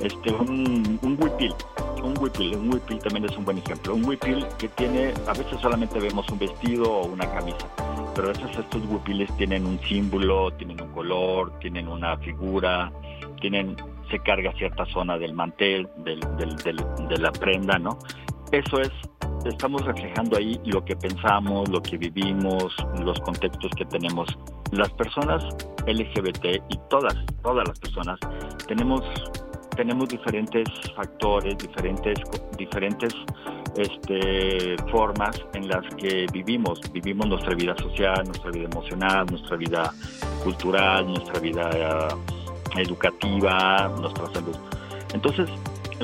este, 0.00 0.32
un, 0.32 0.98
huipil, 1.20 1.54
un 2.02 2.18
huipil, 2.18 2.56
un 2.56 2.74
huipil 2.74 2.98
también 2.98 3.24
es 3.26 3.36
un 3.36 3.44
buen 3.44 3.58
ejemplo. 3.58 3.94
Un 3.94 4.04
huipil 4.04 4.44
que 4.58 4.68
tiene, 4.68 5.14
a 5.26 5.32
veces 5.32 5.60
solamente 5.60 5.98
vemos 6.00 6.28
un 6.30 6.38
vestido 6.38 6.90
o 6.90 7.06
una 7.06 7.30
camisa, 7.30 7.66
pero 8.14 8.28
a 8.28 8.32
veces 8.32 8.58
estos 8.58 8.82
huipiles 8.86 9.34
tienen 9.36 9.66
un 9.66 9.78
símbolo, 9.80 10.50
tienen 10.52 10.80
un 10.80 10.88
color, 10.92 11.58
tienen 11.60 11.88
una 11.88 12.16
figura, 12.18 12.92
tienen 13.40 13.76
se 14.10 14.18
carga 14.18 14.52
cierta 14.52 14.84
zona 14.86 15.16
del 15.18 15.32
mantel, 15.32 15.88
del, 15.98 16.20
de 16.56 17.18
la 17.18 17.32
prenda, 17.32 17.78
¿no? 17.78 17.98
Eso 18.52 18.80
es, 18.80 18.90
estamos 19.44 19.84
reflejando 19.84 20.36
ahí 20.36 20.60
lo 20.64 20.84
que 20.84 20.96
pensamos, 20.96 21.68
lo 21.68 21.82
que 21.82 21.96
vivimos, 21.98 22.74
los 23.00 23.18
contextos 23.20 23.70
que 23.76 23.84
tenemos. 23.86 24.28
Las 24.70 24.90
personas 24.90 25.44
LGBT 25.86 26.62
y 26.68 26.78
todas, 26.88 27.14
todas 27.42 27.66
las 27.66 27.78
personas, 27.78 28.18
tenemos 28.66 29.02
tenemos 29.76 30.08
diferentes 30.08 30.68
factores, 30.94 31.56
diferentes, 31.58 32.18
diferentes 32.58 33.14
este, 33.76 34.76
formas 34.90 35.40
en 35.54 35.68
las 35.68 35.82
que 35.94 36.26
vivimos. 36.32 36.80
Vivimos 36.92 37.26
nuestra 37.26 37.54
vida 37.54 37.74
social, 37.78 38.24
nuestra 38.26 38.50
vida 38.50 38.64
emocional, 38.64 39.26
nuestra 39.30 39.56
vida 39.56 39.92
cultural, 40.44 41.06
nuestra 41.06 41.40
vida 41.40 42.08
educativa, 42.76 43.90
nuestra 43.98 44.26
salud. 44.32 44.56
Entonces, 45.14 45.48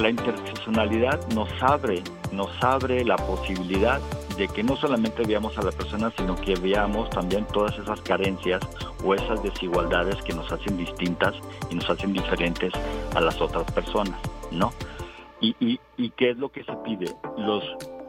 la 0.02 0.10
interseccionalidad 0.10 1.26
nos 1.34 1.48
abre, 1.62 2.02
nos 2.32 2.50
abre 2.62 3.04
la 3.04 3.16
posibilidad 3.16 4.00
de 4.36 4.48
que 4.48 4.62
no 4.62 4.76
solamente 4.76 5.24
veamos 5.24 5.56
a 5.58 5.62
la 5.62 5.72
persona, 5.72 6.10
sino 6.16 6.36
que 6.36 6.54
veamos 6.54 7.10
también 7.10 7.44
todas 7.52 7.76
esas 7.78 8.00
carencias 8.02 8.60
o 9.04 9.14
esas 9.14 9.42
desigualdades 9.42 10.16
que 10.22 10.32
nos 10.32 10.50
hacen 10.52 10.76
distintas 10.76 11.34
y 11.70 11.74
nos 11.74 11.90
hacen 11.90 12.12
diferentes 12.12 12.72
a 13.14 13.20
las 13.20 13.40
otras 13.40 13.70
personas, 13.72 14.18
¿no? 14.52 14.72
Y, 15.40 15.54
y, 15.60 16.10
qué 16.10 16.30
es 16.30 16.36
lo 16.36 16.50
que 16.50 16.64
se 16.64 16.72
pide? 16.84 17.06
Los, 17.36 17.64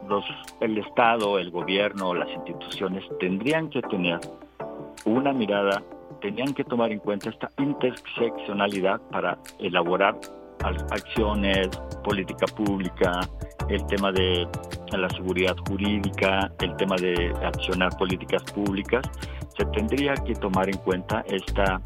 los, 0.08 0.24
el 0.60 0.78
Estado, 0.78 1.38
el 1.38 1.52
gobierno, 1.52 2.12
las 2.12 2.28
instituciones 2.28 3.04
tendrían 3.20 3.70
que 3.70 3.82
tener 3.82 4.18
una 5.04 5.32
mirada 5.32 5.82
tenían 6.20 6.52
que 6.54 6.64
tomar 6.64 6.92
en 6.92 6.98
cuenta 6.98 7.30
esta 7.30 7.50
interseccionalidad 7.58 9.00
para 9.10 9.38
elaborar 9.58 10.16
acciones, 10.90 11.68
política 12.04 12.46
pública, 12.46 13.20
el 13.68 13.84
tema 13.86 14.12
de 14.12 14.46
la 14.92 15.08
seguridad 15.10 15.56
jurídica, 15.68 16.50
el 16.60 16.76
tema 16.76 16.96
de 16.96 17.32
accionar 17.44 17.96
políticas 17.96 18.42
públicas, 18.52 19.02
se 19.56 19.64
tendría 19.66 20.14
que 20.14 20.34
tomar 20.34 20.68
en 20.68 20.78
cuenta 20.78 21.24
esta 21.28 21.80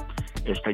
esta 0.45 0.71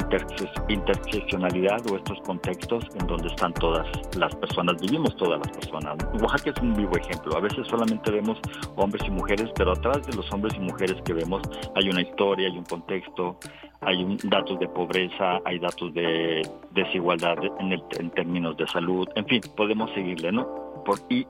interseccionalidad 0.68 1.80
o 1.90 1.96
estos 1.96 2.20
contextos 2.22 2.84
en 2.98 3.06
donde 3.06 3.28
están 3.28 3.54
todas 3.54 3.86
las 4.16 4.34
personas, 4.36 4.80
vivimos 4.80 5.16
todas 5.16 5.38
las 5.38 5.56
personas. 5.56 5.96
Oaxaca 6.20 6.50
es 6.50 6.62
un 6.62 6.74
vivo 6.74 6.96
ejemplo, 6.96 7.36
a 7.36 7.40
veces 7.40 7.66
solamente 7.68 8.10
vemos 8.10 8.38
hombres 8.76 9.02
y 9.06 9.10
mujeres, 9.10 9.48
pero 9.56 9.72
atrás 9.72 10.04
de 10.06 10.16
los 10.16 10.30
hombres 10.32 10.54
y 10.56 10.60
mujeres 10.60 10.96
que 11.04 11.12
vemos 11.12 11.42
hay 11.76 11.88
una 11.88 12.02
historia, 12.02 12.48
hay 12.48 12.58
un 12.58 12.64
contexto, 12.64 13.36
hay 13.82 14.18
datos 14.24 14.58
de 14.58 14.68
pobreza, 14.68 15.40
hay 15.44 15.58
datos 15.58 15.92
de 15.94 16.42
desigualdad 16.72 17.38
en, 17.60 17.72
en 17.72 18.10
términos 18.10 18.56
de 18.56 18.66
salud, 18.68 19.08
en 19.14 19.24
fin, 19.26 19.40
podemos 19.56 19.90
seguirle, 19.94 20.32
¿no? 20.32 20.46
Por, 20.84 20.98
y, 21.08 21.26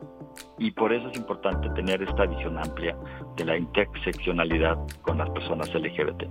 y 0.58 0.70
por 0.72 0.92
eso 0.92 1.08
es 1.08 1.16
importante 1.16 1.68
tener 1.70 2.02
esta 2.02 2.26
visión 2.26 2.58
amplia 2.58 2.96
de 3.36 3.44
la 3.44 3.56
interseccionalidad 3.56 4.78
con 5.02 5.18
las 5.18 5.30
personas 5.30 5.72
LGBT. 5.74 6.24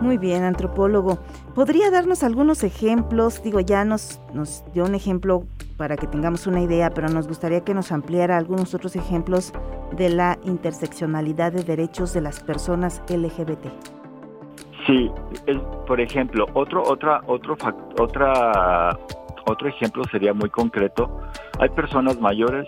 Muy 0.00 0.18
bien, 0.18 0.44
antropólogo. 0.44 1.18
¿Podría 1.54 1.90
darnos 1.90 2.22
algunos 2.22 2.62
ejemplos? 2.64 3.42
Digo, 3.42 3.60
ya 3.60 3.84
nos, 3.84 4.20
nos 4.34 4.62
dio 4.74 4.84
un 4.84 4.94
ejemplo 4.94 5.44
para 5.78 5.96
que 5.96 6.06
tengamos 6.06 6.46
una 6.46 6.60
idea, 6.60 6.90
pero 6.90 7.08
nos 7.08 7.26
gustaría 7.26 7.62
que 7.62 7.72
nos 7.72 7.92
ampliara 7.92 8.36
algunos 8.36 8.74
otros 8.74 8.94
ejemplos 8.94 9.54
de 9.92 10.10
la 10.10 10.38
interseccionalidad 10.44 11.52
de 11.52 11.64
derechos 11.64 12.12
de 12.12 12.20
las 12.20 12.42
personas 12.42 13.02
LGBT. 13.08 13.95
Sí, 14.86 15.10
por 15.86 16.00
ejemplo, 16.00 16.46
otro, 16.54 16.82
otra, 16.82 17.20
otro, 17.26 17.56
otra, 17.98 18.96
otro 19.46 19.68
ejemplo 19.68 20.04
sería 20.10 20.32
muy 20.32 20.48
concreto. 20.48 21.20
Hay 21.58 21.68
personas 21.70 22.20
mayores 22.20 22.66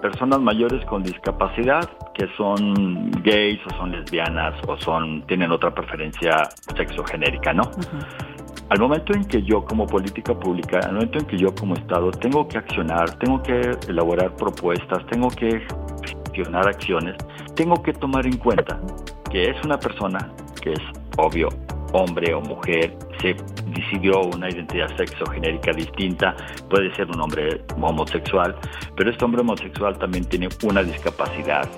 personas 0.00 0.40
mayores 0.40 0.84
con 0.86 1.02
discapacidad 1.02 1.88
que 2.14 2.26
son 2.36 3.10
gays 3.22 3.58
o 3.66 3.70
son 3.76 3.92
lesbianas 3.92 4.54
o 4.66 4.76
son 4.78 5.22
tienen 5.26 5.50
otra 5.50 5.74
preferencia 5.74 6.48
sexogenérica, 6.76 7.52
¿no? 7.52 7.62
Al 8.70 8.78
momento 8.80 9.14
en 9.14 9.24
que 9.24 9.42
yo 9.42 9.64
como 9.64 9.86
política 9.86 10.38
pública, 10.38 10.80
al 10.80 10.94
momento 10.94 11.18
en 11.18 11.26
que 11.26 11.38
yo 11.38 11.54
como 11.54 11.74
Estado 11.74 12.10
tengo 12.10 12.46
que 12.48 12.58
accionar, 12.58 13.10
tengo 13.18 13.42
que 13.42 13.72
elaborar 13.88 14.36
propuestas, 14.36 15.06
tengo 15.06 15.28
que 15.28 15.66
gestionar 16.04 16.68
acciones, 16.68 17.16
tengo 17.54 17.82
que 17.82 17.92
tomar 17.92 18.26
en 18.26 18.36
cuenta 18.36 18.78
que 19.30 19.50
es 19.50 19.64
una 19.64 19.78
persona 19.78 20.30
que 20.60 20.72
es 20.72 20.80
obvio 21.18 21.48
hombre 21.92 22.34
o 22.34 22.40
mujer, 22.40 22.96
se 23.20 23.36
decidió 23.66 24.22
una 24.22 24.48
identidad 24.48 24.94
sexogenérica 24.96 25.72
distinta, 25.72 26.36
puede 26.68 26.94
ser 26.94 27.08
un 27.10 27.20
hombre 27.20 27.62
homosexual, 27.80 28.54
pero 28.96 29.10
este 29.10 29.24
hombre 29.24 29.40
homosexual 29.40 29.98
también 29.98 30.24
tiene 30.24 30.48
una 30.64 30.82
discapacidad. 30.82 31.68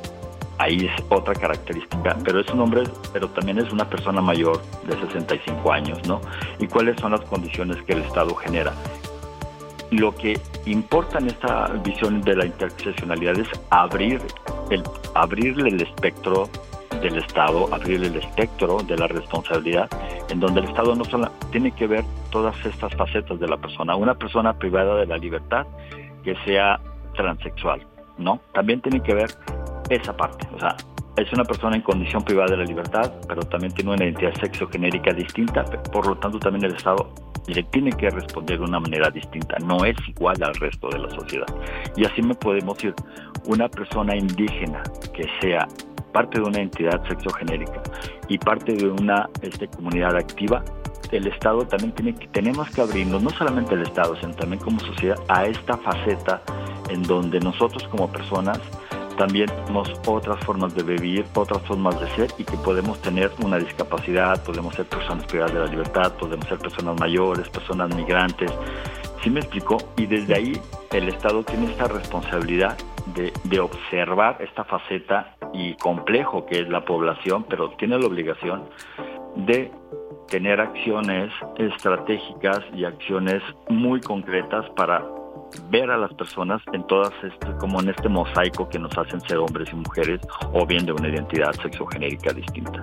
Ahí 0.58 0.76
es 0.86 1.04
otra 1.08 1.34
característica, 1.34 2.16
pero 2.22 2.40
es 2.40 2.50
un 2.50 2.60
hombre, 2.60 2.82
pero 3.14 3.28
también 3.30 3.58
es 3.58 3.72
una 3.72 3.88
persona 3.88 4.20
mayor 4.20 4.60
de 4.86 4.92
65 5.06 5.72
años, 5.72 5.98
¿no? 6.06 6.20
¿Y 6.58 6.66
cuáles 6.66 7.00
son 7.00 7.12
las 7.12 7.22
condiciones 7.22 7.82
que 7.84 7.94
el 7.94 8.02
Estado 8.02 8.34
genera? 8.34 8.74
Lo 9.90 10.14
que 10.14 10.38
importa 10.66 11.18
en 11.18 11.28
esta 11.28 11.66
visión 11.82 12.20
de 12.20 12.36
la 12.36 12.44
interseccionalidad 12.44 13.38
es 13.38 13.48
abrir 13.70 14.20
el, 14.70 14.82
abrirle 15.14 15.70
el 15.70 15.80
espectro 15.80 16.48
del 17.00 17.18
Estado, 17.18 17.72
abrir 17.72 18.02
el 18.04 18.16
espectro 18.16 18.78
de 18.82 18.96
la 18.96 19.06
responsabilidad, 19.06 19.88
en 20.28 20.40
donde 20.40 20.60
el 20.60 20.66
Estado 20.66 20.94
no 20.94 21.04
solo 21.04 21.30
tiene 21.50 21.72
que 21.72 21.86
ver 21.86 22.04
todas 22.30 22.54
estas 22.64 22.94
facetas 22.94 23.38
de 23.40 23.48
la 23.48 23.56
persona, 23.56 23.96
una 23.96 24.14
persona 24.14 24.52
privada 24.52 24.96
de 24.96 25.06
la 25.06 25.16
libertad 25.16 25.66
que 26.22 26.34
sea 26.44 26.80
transexual, 27.14 27.86
¿no? 28.18 28.40
También 28.52 28.80
tiene 28.80 29.02
que 29.02 29.14
ver 29.14 29.30
esa 29.88 30.16
parte, 30.16 30.46
o 30.54 30.58
sea, 30.58 30.76
es 31.16 31.32
una 31.32 31.44
persona 31.44 31.76
en 31.76 31.82
condición 31.82 32.22
privada 32.22 32.52
de 32.52 32.58
la 32.58 32.64
libertad, 32.64 33.12
pero 33.28 33.42
también 33.42 33.72
tiene 33.72 33.92
una 33.92 34.04
identidad 34.04 34.32
sexogenérica 34.34 35.12
distinta, 35.12 35.64
por 35.64 36.06
lo 36.06 36.16
tanto 36.16 36.38
también 36.38 36.64
el 36.64 36.76
Estado 36.76 37.12
le 37.46 37.62
tiene 37.64 37.90
que 37.92 38.10
responder 38.10 38.58
de 38.58 38.64
una 38.64 38.80
manera 38.80 39.10
distinta, 39.10 39.56
no 39.64 39.84
es 39.84 39.96
igual 40.08 40.40
al 40.42 40.54
resto 40.54 40.88
de 40.88 40.98
la 40.98 41.10
sociedad. 41.10 41.46
Y 41.96 42.04
así 42.04 42.22
me 42.22 42.34
podemos 42.34 42.76
decir, 42.76 42.94
una 43.46 43.68
persona 43.68 44.16
indígena 44.16 44.82
que 45.12 45.26
sea 45.40 45.66
parte 46.12 46.40
de 46.40 46.46
una 46.46 46.60
entidad 46.60 47.06
sexogenérica 47.08 47.82
y 48.28 48.38
parte 48.38 48.72
de 48.72 48.88
una 48.88 49.28
este, 49.42 49.68
comunidad 49.68 50.16
activa, 50.16 50.62
el 51.10 51.26
Estado 51.26 51.66
también 51.66 51.92
tiene 51.92 52.14
que, 52.14 52.28
tenemos 52.28 52.70
que 52.70 52.80
abrirnos, 52.80 53.22
no 53.22 53.30
solamente 53.30 53.74
el 53.74 53.82
Estado, 53.82 54.16
sino 54.20 54.32
también 54.34 54.62
como 54.62 54.78
sociedad, 54.80 55.16
a 55.28 55.46
esta 55.46 55.76
faceta 55.76 56.42
en 56.88 57.02
donde 57.02 57.40
nosotros 57.40 57.86
como 57.88 58.10
personas 58.10 58.60
también 59.16 59.48
tenemos 59.48 59.92
otras 60.06 60.42
formas 60.44 60.74
de 60.74 60.82
vivir, 60.82 61.26
otras 61.34 61.60
formas 61.62 62.00
de 62.00 62.08
ser 62.16 62.30
y 62.38 62.44
que 62.44 62.56
podemos 62.56 63.00
tener 63.02 63.30
una 63.44 63.58
discapacidad, 63.58 64.42
podemos 64.44 64.74
ser 64.74 64.86
personas 64.86 65.26
privadas 65.26 65.52
de 65.52 65.60
la 65.60 65.66
libertad, 65.66 66.14
podemos 66.14 66.46
ser 66.46 66.58
personas 66.58 66.98
mayores, 66.98 67.46
personas 67.50 67.94
migrantes. 67.94 68.50
¿Sí 69.22 69.28
me 69.28 69.40
explico? 69.40 69.76
Y 69.98 70.06
desde 70.06 70.34
ahí 70.34 70.60
el 70.92 71.08
Estado 71.08 71.42
tiene 71.42 71.70
esta 71.70 71.86
responsabilidad 71.86 72.78
de, 73.14 73.30
de 73.44 73.60
observar 73.60 74.38
esta 74.40 74.64
faceta 74.64 75.36
y 75.52 75.74
complejo 75.74 76.46
que 76.46 76.60
es 76.60 76.68
la 76.68 76.84
población, 76.84 77.44
pero 77.48 77.70
tiene 77.70 77.98
la 77.98 78.06
obligación 78.06 78.64
de 79.36 79.70
tener 80.28 80.60
acciones 80.60 81.32
estratégicas 81.58 82.60
y 82.74 82.84
acciones 82.84 83.42
muy 83.68 84.00
concretas 84.00 84.64
para 84.76 85.04
ver 85.68 85.90
a 85.90 85.98
las 85.98 86.12
personas 86.14 86.62
en 86.72 86.86
todas 86.86 87.12
este, 87.24 87.52
como 87.58 87.80
en 87.80 87.88
este 87.88 88.08
mosaico 88.08 88.68
que 88.68 88.78
nos 88.78 88.96
hacen 88.96 89.20
ser 89.22 89.38
hombres 89.38 89.68
y 89.72 89.76
mujeres 89.76 90.20
o 90.52 90.64
bien 90.64 90.86
de 90.86 90.92
una 90.92 91.08
identidad 91.08 91.52
sexogenérica 91.54 92.32
distinta. 92.32 92.80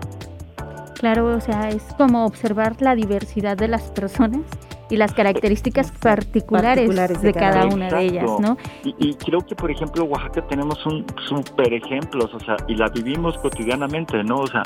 Claro, 0.96 1.36
o 1.36 1.40
sea, 1.40 1.70
es 1.70 1.84
como 1.94 2.26
observar 2.26 2.76
la 2.82 2.96
diversidad 2.96 3.56
de 3.56 3.68
las 3.68 3.92
personas 3.92 4.42
y 4.90 4.98
las 4.98 5.14
características 5.14 5.92
particulares, 5.92 7.22
de, 7.22 7.34
cada, 7.34 7.66
una 7.66 7.90
de 7.90 8.06
ellas, 8.06 8.32
¿no? 8.40 8.58
Y, 8.84 9.14
creo 9.16 9.42
que, 9.42 9.56
por 9.56 9.72
ejemplo, 9.72 10.06
Oaxaca 10.06 10.48
tenemos 10.48 10.86
un 10.86 11.06
super 11.28 11.74
ejemplos, 11.74 12.34
o 12.34 12.40
sea, 12.40 12.58
y 12.68 12.76
la 12.76 12.90
vivimos 12.90 13.38
cotidianamente, 13.40 14.24
¿no? 14.24 14.38
O 14.40 14.48
sea, 14.48 14.64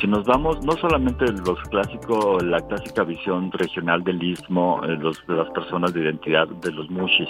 si 0.00 0.06
nos 0.06 0.24
vamos, 0.24 0.64
no 0.64 0.72
solamente 0.72 1.26
los 1.26 1.58
clásicos, 1.70 2.42
la 2.42 2.60
clásica 2.60 3.04
visión 3.04 3.50
regional 3.52 4.02
del 4.02 4.22
istmo, 4.22 4.80
eh, 4.84 4.96
los, 4.98 5.24
de 5.26 5.34
las 5.34 5.50
personas 5.50 5.92
de 5.92 6.00
identidad 6.00 6.48
de 6.48 6.72
los 6.72 6.90
mushis, 6.90 7.28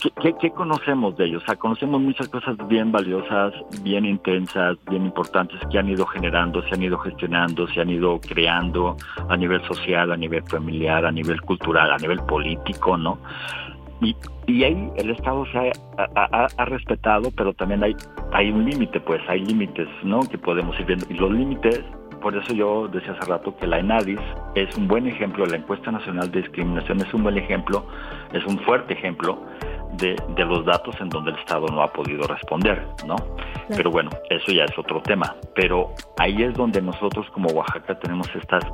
¿Qué, 0.00 0.50
conocemos 0.52 1.16
de 1.16 1.26
ellos? 1.26 1.42
O 1.42 1.46
sea, 1.46 1.56
conocemos 1.56 2.00
muchas 2.00 2.28
cosas 2.28 2.56
bien 2.68 2.92
valiosas, 2.92 3.52
bien 3.82 4.04
intensas, 4.04 4.76
bien 4.88 5.04
importantes 5.04 5.60
que 5.70 5.78
han 5.78 5.88
ido 5.88 6.06
generando, 6.06 6.62
se 6.62 6.74
han 6.74 6.82
ido 6.82 6.98
gestionando, 6.98 7.66
se 7.66 7.80
han 7.80 7.90
ido 7.90 8.20
creando 8.20 8.96
a 9.28 9.36
nivel 9.36 9.60
social, 9.62 10.12
a 10.12 10.16
nivel 10.16 10.44
familiar, 10.44 11.04
a 11.04 11.10
nivel 11.10 11.40
cultural, 11.40 11.90
a 11.90 11.96
nivel 11.96 12.20
político, 12.20 12.96
¿no? 12.96 13.18
Y, 14.00 14.14
y 14.46 14.62
ahí 14.62 14.88
el 14.96 15.10
Estado 15.10 15.44
se 15.46 15.72
ha, 15.98 16.46
ha, 16.56 16.64
respetado, 16.66 17.32
pero 17.36 17.52
también 17.52 17.82
hay, 17.82 17.96
hay 18.32 18.52
un 18.52 18.64
límite, 18.70 19.00
pues 19.00 19.20
hay 19.28 19.44
límites, 19.44 19.88
¿no? 20.04 20.20
Que 20.20 20.38
podemos 20.38 20.78
ir 20.78 20.86
viendo. 20.86 21.06
Y 21.10 21.14
los 21.14 21.32
límites 21.32 21.82
por 22.20 22.36
eso 22.36 22.52
yo 22.52 22.88
decía 22.88 23.12
hace 23.12 23.30
rato 23.30 23.56
que 23.58 23.66
la 23.66 23.78
ENADIS 23.78 24.18
es 24.56 24.76
un 24.76 24.88
buen 24.88 25.06
ejemplo, 25.06 25.46
la 25.46 25.56
encuesta 25.56 25.92
nacional 25.92 26.30
de 26.32 26.42
discriminación 26.42 27.00
es 27.00 27.14
un 27.14 27.22
buen 27.22 27.38
ejemplo, 27.38 27.86
es 28.32 28.44
un 28.44 28.58
fuerte 28.60 28.94
ejemplo 28.94 29.40
de, 29.96 30.16
los 30.44 30.64
datos 30.64 30.94
en 31.00 31.08
donde 31.08 31.30
el 31.30 31.38
Estado 31.38 31.66
no 31.66 31.82
ha 31.82 31.92
podido 31.92 32.26
responder, 32.26 32.86
¿no? 33.06 33.16
Pero 33.68 33.90
bueno, 33.90 34.10
eso 34.30 34.52
ya 34.52 34.64
es 34.64 34.78
otro 34.78 35.02
tema. 35.02 35.34
Pero 35.54 35.92
ahí 36.18 36.42
es 36.42 36.54
donde 36.54 36.80
nosotros 36.80 37.26
como 37.32 37.48
Oaxaca 37.50 37.98
tenemos 37.98 38.28
estas 38.34 38.64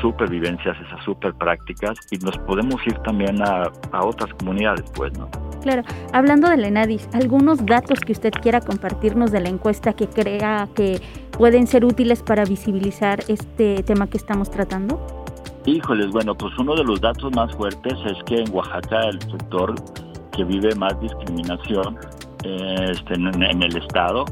supervivencias, 0.00 0.76
esas 0.80 1.04
super 1.04 1.34
prácticas 1.34 1.98
y 2.10 2.18
nos 2.18 2.36
podemos 2.38 2.80
ir 2.86 2.94
también 2.98 3.42
a, 3.42 3.70
a 3.92 4.04
otras 4.04 4.32
comunidades, 4.34 4.84
pues, 4.94 5.12
¿no? 5.18 5.28
Claro, 5.62 5.82
hablando 6.12 6.48
de 6.48 6.56
la 6.56 6.68
ENADIS, 6.68 7.08
¿algunos 7.12 7.66
datos 7.66 8.00
que 8.00 8.12
usted 8.12 8.32
quiera 8.32 8.60
compartirnos 8.60 9.30
de 9.30 9.40
la 9.40 9.50
encuesta 9.50 9.92
que 9.92 10.06
crea 10.06 10.68
que 10.74 11.00
pueden 11.36 11.66
ser 11.66 11.84
útiles 11.84 12.22
para 12.22 12.44
visibilizar 12.44 13.20
este 13.28 13.82
tema 13.82 14.06
que 14.06 14.16
estamos 14.16 14.50
tratando? 14.50 14.98
Híjoles, 15.66 16.08
bueno, 16.10 16.34
pues 16.34 16.56
uno 16.58 16.74
de 16.74 16.84
los 16.84 17.00
datos 17.00 17.30
más 17.36 17.54
fuertes 17.54 17.92
es 18.06 18.22
que 18.24 18.36
en 18.36 18.54
Oaxaca 18.54 19.02
el 19.02 19.20
sector 19.20 19.74
que 20.40 20.44
vive 20.44 20.74
más 20.74 20.98
discriminación 21.00 21.98
este, 22.42 23.14
en, 23.14 23.62
el 23.62 23.76
Estado 23.76 24.24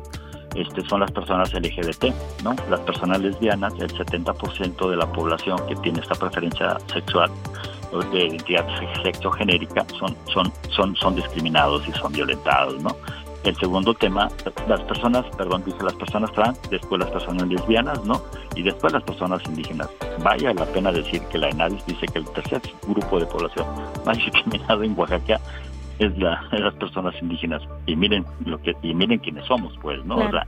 este, 0.55 0.81
son 0.89 1.01
las 1.01 1.13
personas 1.13 1.53
LGBT, 1.53 2.07
¿no? 2.43 2.57
Las 2.71 2.81
personas 2.81 3.21
lesbianas, 3.21 3.75
el 3.79 3.93
70% 3.93 4.89
de 4.89 4.97
la 4.97 5.07
población 5.13 5.59
que 5.69 5.77
tiene 5.77 6.01
esta 6.01 6.15
preferencia 6.15 6.79
sexual 6.91 7.31
de 8.13 8.27
identidad 8.27 8.67
sexogenérica 9.03 9.85
son, 9.99 10.17
son, 10.33 10.51
son, 10.71 10.97
son 10.97 11.15
discriminados 11.15 11.87
y 11.87 11.93
son 11.93 12.11
violentados, 12.13 12.83
¿no? 12.83 12.97
El 13.45 13.55
segundo 13.57 13.93
tema, 13.93 14.29
las 14.67 14.81
personas, 14.83 15.25
perdón, 15.37 15.63
dice 15.65 15.79
las 15.83 15.95
personas 15.95 16.33
trans, 16.33 16.59
después 16.71 17.01
las 17.01 17.11
personas 17.11 17.47
lesbianas, 17.49 18.03
¿no? 18.05 18.23
Y 18.57 18.63
después 18.63 18.95
las 18.95 19.03
personas 19.03 19.43
indígenas. 19.45 19.89
Vaya 20.23 20.55
la 20.55 20.65
pena 20.65 20.91
decir 20.91 21.21
que 21.31 21.39
la 21.39 21.51
ENADIS 21.51 21.85
dice 21.87 22.07
que 22.07 22.19
el 22.19 22.25
tercer 22.31 22.63
grupo 22.87 23.21
de 23.21 23.27
población 23.27 23.67
más 24.07 24.17
discriminado 24.25 24.83
en 24.83 24.99
Oaxaca 24.99 25.39
es, 25.99 26.17
la, 26.19 26.41
las 26.53 26.75
personas 26.75 27.15
indígenas. 27.21 27.63
Y 27.87 27.97
miren 27.97 28.25
lo 28.45 28.61
que 28.61 28.75
y 28.83 28.95
miren 28.95 29.19
quiénes 29.19 29.45
somos, 29.47 29.75
pues, 29.83 30.05
¿no? 30.05 30.17
O 30.17 30.31
sea, 30.31 30.47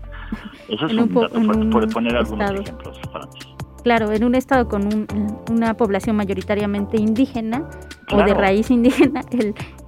eso 0.69 0.87
es 0.87 0.93
un, 0.93 1.15
dato 1.15 1.41
fuerte, 1.71 1.93
poner 1.93 2.17
algunos 2.17 2.51
ejemplos, 2.53 3.01
Francis. 3.13 3.47
Claro, 3.83 4.13
en 4.13 4.25
un 4.25 4.35
estado 4.35 4.69
con 4.69 5.07
una 5.51 5.75
población 5.75 6.17
mayoritariamente 6.17 7.01
indígena 7.01 7.69
o 8.13 8.19
de 8.19 8.35
raíz 8.35 8.71
indígena, 8.71 9.23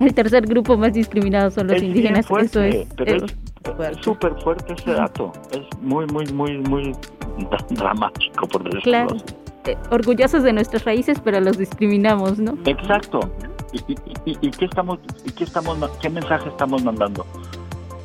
el, 0.00 0.14
tercer 0.14 0.47
grupo 0.47 0.76
más 0.78 0.95
discriminado 0.95 1.50
son 1.50 1.66
los 1.66 1.83
indígenas. 1.83 2.26
Eso 2.31 2.62
es, 2.62 2.87
pero 2.97 3.26
es 3.26 3.97
súper 4.00 4.35
fuerte 4.42 4.73
ese 4.73 4.92
dato. 4.92 5.33
Es 5.50 5.66
muy, 5.81 6.07
muy, 6.07 6.26
muy, 6.33 6.59
muy 6.59 6.92
dramático, 7.71 8.47
por 8.49 8.64
decirlo 8.64 8.83
claro. 8.83 9.16
Eh, 9.66 9.76
orgullosos 9.90 10.42
de 10.42 10.52
nuestras 10.52 10.85
raíces, 10.85 11.21
pero 11.23 11.40
los 11.40 11.57
discriminamos, 11.57 12.38
¿no? 12.38 12.59
Exacto. 12.64 13.21
¿Y, 13.73 13.97
y, 14.26 14.50
qué 14.50 14.67
estamos, 14.67 14.99
y 15.25 15.30
qué 15.32 15.45
estamos, 15.45 15.78
qué 16.00 16.11
mensaje 16.11 16.49
estamos 16.49 16.82
mandando? 16.82 17.25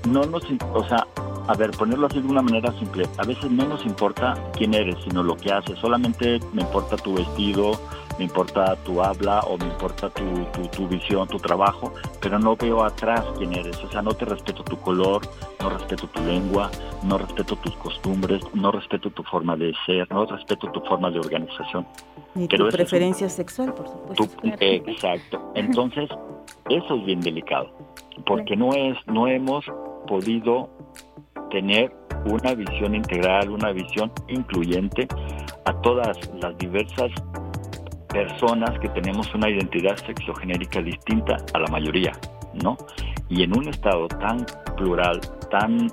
No 0.07 0.23
nos, 0.25 0.43
o 0.73 0.87
sea, 0.87 1.05
a 1.47 1.53
ver, 1.55 1.71
ponerlo 1.71 2.07
así 2.07 2.21
de 2.21 2.27
una 2.27 2.41
manera 2.41 2.71
simple, 2.79 3.07
a 3.17 3.23
veces 3.23 3.51
no 3.51 3.65
nos 3.67 3.85
importa 3.85 4.33
quién 4.57 4.73
eres, 4.73 4.95
sino 5.03 5.23
lo 5.23 5.35
que 5.35 5.51
haces, 5.51 5.77
solamente 5.79 6.39
me 6.53 6.61
importa 6.61 6.95
tu 6.97 7.15
vestido, 7.15 7.79
me 8.17 8.25
importa 8.25 8.75
tu 8.77 9.01
habla 9.01 9.41
o 9.41 9.57
me 9.57 9.65
importa 9.65 10.09
tu, 10.09 10.23
tu, 10.71 10.87
visión, 10.87 11.27
tu 11.27 11.37
trabajo, 11.37 11.93
pero 12.21 12.39
no 12.39 12.55
veo 12.55 12.83
atrás 12.83 13.23
quién 13.37 13.53
eres, 13.53 13.77
o 13.83 13.91
sea, 13.91 14.01
no 14.01 14.11
te 14.13 14.25
respeto 14.25 14.63
tu 14.63 14.77
color, 14.77 15.21
no 15.61 15.69
respeto 15.69 16.07
tu 16.07 16.21
lengua, 16.21 16.71
no 17.03 17.17
respeto 17.17 17.55
tus 17.57 17.75
costumbres, 17.77 18.41
no 18.53 18.71
respeto 18.71 19.09
tu 19.11 19.23
forma 19.23 19.55
de 19.55 19.73
ser, 19.85 20.09
no 20.11 20.25
respeto 20.25 20.71
tu 20.71 20.81
forma 20.81 21.11
de 21.11 21.19
organización. 21.19 21.85
Y 22.35 22.47
tu 22.47 22.67
preferencia 22.69 23.29
sexual, 23.29 23.73
por 23.73 23.87
supuesto. 23.87 24.39
Exacto. 24.59 25.51
Entonces, 25.55 26.09
eso 26.69 26.95
es 26.95 27.05
bien 27.05 27.21
delicado, 27.21 27.71
porque 28.25 28.55
no 28.55 28.73
es, 28.73 28.97
no 29.07 29.27
hemos 29.27 29.65
podido 30.07 30.69
tener 31.51 31.93
una 32.25 32.53
visión 32.53 32.95
integral, 32.95 33.49
una 33.49 33.71
visión 33.71 34.11
incluyente 34.27 35.07
a 35.65 35.73
todas 35.81 36.17
las 36.41 36.57
diversas 36.57 37.11
personas 38.07 38.77
que 38.79 38.89
tenemos 38.89 39.33
una 39.33 39.49
identidad 39.49 39.95
sexogenérica 39.97 40.81
distinta 40.81 41.37
a 41.53 41.59
la 41.59 41.67
mayoría, 41.67 42.13
¿no? 42.63 42.77
Y 43.29 43.43
en 43.43 43.57
un 43.57 43.67
estado 43.67 44.07
tan 44.07 44.45
plural, 44.75 45.19
tan 45.49 45.89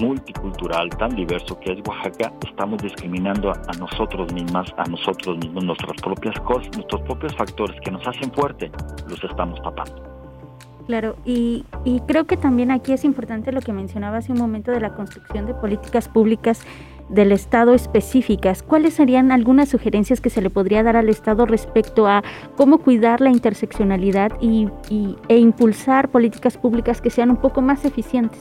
multicultural, 0.00 0.88
tan 0.90 1.14
diverso 1.14 1.58
que 1.60 1.72
es 1.72 1.78
Oaxaca, 1.86 2.32
estamos 2.46 2.82
discriminando 2.82 3.50
a, 3.50 3.72
nosotros 3.78 4.32
mismas, 4.32 4.72
a 4.76 4.84
nosotros 4.84 5.36
mismos, 5.38 5.64
nuestras 5.64 6.00
propias 6.00 6.38
cosas, 6.40 6.68
nuestros 6.74 7.02
propios 7.02 7.34
factores 7.36 7.78
que 7.80 7.90
nos 7.90 8.06
hacen 8.06 8.32
fuerte, 8.32 8.70
los 9.08 9.22
estamos 9.22 9.60
tapando. 9.62 10.10
Claro, 10.86 11.16
y, 11.24 11.64
y, 11.84 12.00
creo 12.00 12.24
que 12.24 12.36
también 12.36 12.72
aquí 12.72 12.92
es 12.92 13.04
importante 13.04 13.52
lo 13.52 13.60
que 13.60 13.72
mencionaba 13.72 14.16
hace 14.16 14.32
un 14.32 14.38
momento 14.38 14.72
de 14.72 14.80
la 14.80 14.94
construcción 14.94 15.46
de 15.46 15.54
políticas 15.54 16.08
públicas 16.08 16.66
del 17.08 17.32
Estado 17.32 17.74
específicas. 17.74 18.62
¿Cuáles 18.62 18.94
serían 18.94 19.32
algunas 19.32 19.68
sugerencias 19.68 20.20
que 20.20 20.30
se 20.30 20.42
le 20.42 20.50
podría 20.50 20.82
dar 20.82 20.96
al 20.96 21.08
Estado 21.08 21.46
respecto 21.46 22.06
a 22.06 22.22
cómo 22.56 22.78
cuidar 22.78 23.20
la 23.20 23.30
interseccionalidad 23.30 24.32
y, 24.40 24.68
y 24.88 25.16
e 25.28 25.38
impulsar 25.38 26.10
políticas 26.10 26.56
públicas 26.56 27.00
que 27.00 27.10
sean 27.10 27.30
un 27.30 27.36
poco 27.36 27.60
más 27.62 27.84
eficientes? 27.84 28.40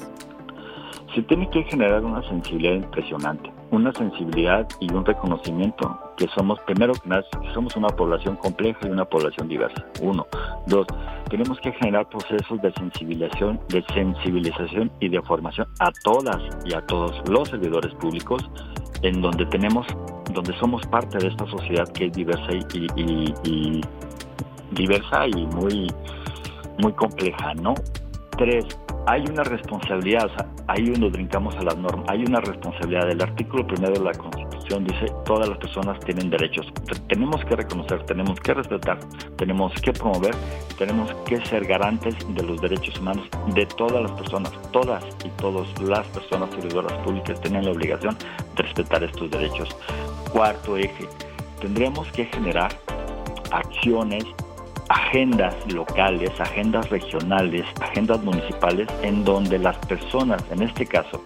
Se 1.15 1.21
tiene 1.23 1.49
que 1.49 1.63
generar 1.63 2.03
una 2.03 2.21
sensibilidad 2.27 2.75
impresionante 2.75 3.51
una 3.71 3.91
sensibilidad 3.93 4.67
y 4.79 4.93
un 4.93 5.05
reconocimiento 5.05 5.97
que 6.17 6.27
somos, 6.35 6.59
primero 6.61 6.93
que 6.93 7.07
nada, 7.07 7.23
somos 7.53 7.75
una 7.77 7.87
población 7.87 8.35
compleja 8.35 8.79
y 8.83 8.89
una 8.89 9.05
población 9.05 9.47
diversa. 9.47 9.85
Uno. 10.01 10.27
Dos, 10.67 10.85
tenemos 11.29 11.59
que 11.61 11.71
generar 11.71 12.07
procesos 12.09 12.61
de 12.61 12.71
sensibilización, 12.73 13.59
de 13.69 13.83
sensibilización 13.93 14.91
y 14.99 15.09
de 15.09 15.21
formación 15.21 15.67
a 15.79 15.89
todas 16.03 16.37
y 16.65 16.73
a 16.73 16.85
todos 16.85 17.21
los 17.29 17.47
servidores 17.47 17.93
públicos 17.95 18.47
en 19.03 19.21
donde 19.21 19.45
tenemos, 19.47 19.87
donde 20.33 20.53
somos 20.59 20.85
parte 20.87 21.17
de 21.17 21.29
esta 21.29 21.47
sociedad 21.47 21.87
que 21.93 22.07
es 22.07 22.13
diversa 22.13 22.51
y, 22.73 23.81
diversa 24.71 25.27
y 25.27 25.45
muy, 25.47 25.87
muy 26.79 26.91
compleja, 26.93 27.53
¿no? 27.55 27.73
Tres, 28.37 28.65
hay 29.07 29.23
una 29.29 29.43
responsabilidad, 29.43 30.25
o 30.25 30.29
sea, 30.29 30.47
ahí 30.67 30.83
nos 30.83 31.11
brincamos 31.11 31.55
a 31.55 31.63
las 31.63 31.77
normas, 31.77 32.05
hay 32.09 32.23
una 32.23 32.39
responsabilidad. 32.39 33.09
El 33.09 33.21
artículo 33.21 33.65
primero 33.65 33.93
de 33.93 33.99
la 33.99 34.13
Constitución 34.13 34.85
dice 34.85 35.07
todas 35.25 35.49
las 35.49 35.57
personas 35.57 35.99
tienen 36.01 36.29
derechos. 36.29 36.67
Tenemos 37.07 37.43
que 37.45 37.55
reconocer, 37.55 38.03
tenemos 38.03 38.39
que 38.39 38.53
respetar, 38.53 38.99
tenemos 39.37 39.73
que 39.81 39.91
promover, 39.91 40.35
tenemos 40.77 41.13
que 41.25 41.43
ser 41.47 41.65
garantes 41.65 42.15
de 42.35 42.43
los 42.43 42.61
derechos 42.61 42.99
humanos 42.99 43.27
de 43.53 43.65
todas 43.65 44.03
las 44.03 44.11
personas. 44.11 44.51
Todas 44.71 45.03
y 45.25 45.29
todas 45.41 45.67
las 45.81 46.05
personas 46.07 46.49
servidoras 46.51 46.93
públicas 46.99 47.39
tienen 47.41 47.65
la 47.65 47.71
obligación 47.71 48.15
de 48.55 48.63
respetar 48.63 49.03
estos 49.03 49.29
derechos. 49.31 49.75
Cuarto 50.31 50.77
eje, 50.77 51.07
tendremos 51.59 52.07
que 52.11 52.25
generar 52.25 52.71
acciones 53.51 54.23
agendas 54.91 55.55
locales, 55.73 56.29
agendas 56.37 56.89
regionales, 56.89 57.65
agendas 57.81 58.21
municipales, 58.23 58.89
en 59.03 59.23
donde 59.23 59.57
las 59.57 59.77
personas, 59.85 60.43
en 60.51 60.63
este 60.63 60.85
caso, 60.85 61.23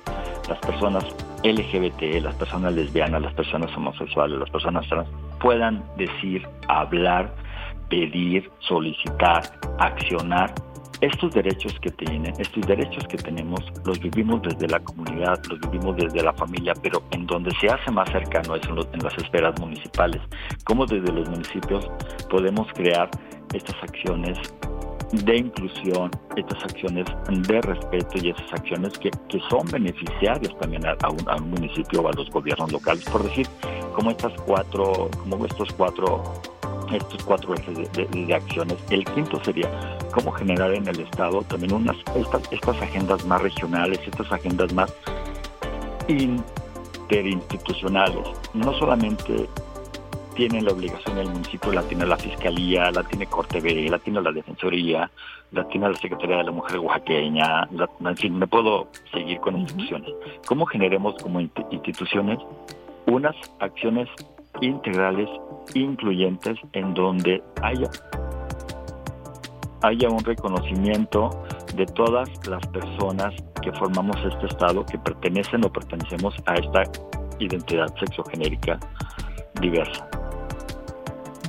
las 0.47 0.59
personas 0.59 1.03
LGBT, 1.43 2.21
las 2.21 2.35
personas 2.35 2.73
lesbianas, 2.73 3.23
las 3.23 3.33
personas 3.33 3.75
homosexuales, 3.75 4.37
las 4.37 4.51
personas 4.51 4.87
trans, 4.87 5.09
puedan 5.39 5.83
decir, 5.97 6.47
hablar, 6.67 7.33
pedir, 7.89 8.51
solicitar, 8.59 9.41
accionar 9.79 10.53
estos 11.01 11.33
derechos 11.33 11.77
que 11.81 11.89
tienen, 11.89 12.33
estos 12.37 12.65
derechos 12.67 13.03
que 13.07 13.17
tenemos, 13.17 13.61
los 13.83 13.99
vivimos 13.99 14.41
desde 14.43 14.67
la 14.67 14.79
comunidad, 14.79 15.41
los 15.49 15.59
vivimos 15.71 15.95
desde 15.97 16.23
la 16.23 16.33
familia, 16.33 16.73
pero 16.81 17.01
en 17.11 17.25
donde 17.25 17.51
se 17.59 17.67
hace 17.67 17.91
más 17.91 18.09
cercano 18.11 18.55
es 18.55 18.65
en, 18.67 18.77
en 18.93 18.99
las 19.03 19.17
esferas 19.17 19.59
municipales. 19.59 20.21
Cómo 20.63 20.85
desde 20.85 21.11
los 21.11 21.27
municipios 21.29 21.89
podemos 22.29 22.67
crear 22.73 23.09
estas 23.55 23.75
acciones 23.83 24.37
de 25.11 25.37
inclusión, 25.37 26.11
estas 26.35 26.63
acciones 26.63 27.05
de 27.29 27.61
respeto 27.61 28.17
y 28.21 28.29
esas 28.29 28.53
acciones 28.53 28.97
que, 28.97 29.11
que 29.29 29.39
son 29.49 29.65
beneficiarias 29.67 30.57
también 30.59 30.85
a, 30.85 30.95
un, 31.09 31.29
a, 31.29 31.35
un, 31.35 31.51
municipio 31.51 32.01
o 32.01 32.07
a 32.07 32.13
los 32.13 32.29
gobiernos 32.31 32.71
locales, 32.71 33.03
por 33.05 33.23
decir, 33.23 33.47
como 33.95 34.11
estas 34.11 34.33
cuatro, 34.41 35.09
como 35.21 35.45
estos 35.45 35.71
cuatro 35.73 36.23
estos 36.93 37.23
cuatro 37.23 37.55
ejes 37.55 37.77
de, 37.77 38.05
de, 38.05 38.25
de, 38.25 38.35
acciones. 38.35 38.77
El 38.89 39.05
quinto 39.05 39.41
sería 39.43 39.69
cómo 40.13 40.31
generar 40.33 40.73
en 40.73 40.87
el 40.87 40.99
Estado 40.99 41.41
también 41.43 41.73
unas 41.73 41.95
estas, 42.15 42.41
estas 42.51 42.79
agendas 42.81 43.25
más 43.25 43.41
regionales, 43.41 43.99
estas 44.05 44.31
agendas 44.31 44.71
más 44.73 44.93
interinstitucionales, 46.07 48.27
no 48.53 48.71
solamente 48.77 49.49
tiene 50.35 50.61
la 50.61 50.73
obligación 50.73 51.17
el 51.17 51.29
municipio, 51.29 51.71
la 51.71 51.81
tiene 51.83 52.05
la 52.05 52.17
Fiscalía, 52.17 52.91
la 52.91 53.03
tiene 53.03 53.25
Corte 53.25 53.59
B, 53.61 53.89
la 53.89 53.99
tiene 53.99 54.21
la 54.21 54.31
Defensoría, 54.31 55.09
la 55.51 55.67
tiene 55.67 55.89
la 55.89 55.95
Secretaría 55.95 56.37
de 56.37 56.43
la 56.43 56.51
Mujer 56.51 56.79
Oaxaqueña, 56.79 57.67
la, 57.71 57.89
en 58.05 58.17
fin, 58.17 58.37
me 58.37 58.45
puedo 58.45 58.89
seguir 59.11 59.39
con 59.39 59.57
instituciones. 59.57 60.11
¿Cómo 60.45 60.65
generemos 60.65 61.15
como 61.23 61.39
instituciones 61.39 62.39
unas 63.07 63.35
acciones 63.59 64.09
integrales, 64.61 65.29
incluyentes, 65.73 66.57
en 66.73 66.93
donde 66.93 67.41
haya, 67.61 67.89
haya 69.81 70.09
un 70.09 70.23
reconocimiento 70.23 71.29
de 71.75 71.85
todas 71.85 72.29
las 72.47 72.65
personas 72.67 73.33
que 73.61 73.71
formamos 73.73 74.17
este 74.25 74.47
Estado, 74.47 74.85
que 74.85 74.97
pertenecen 74.99 75.65
o 75.65 75.71
pertenecemos 75.71 76.35
a 76.45 76.55
esta 76.55 76.83
identidad 77.39 77.93
sexogenérica 77.99 78.79
diversa. 79.59 80.07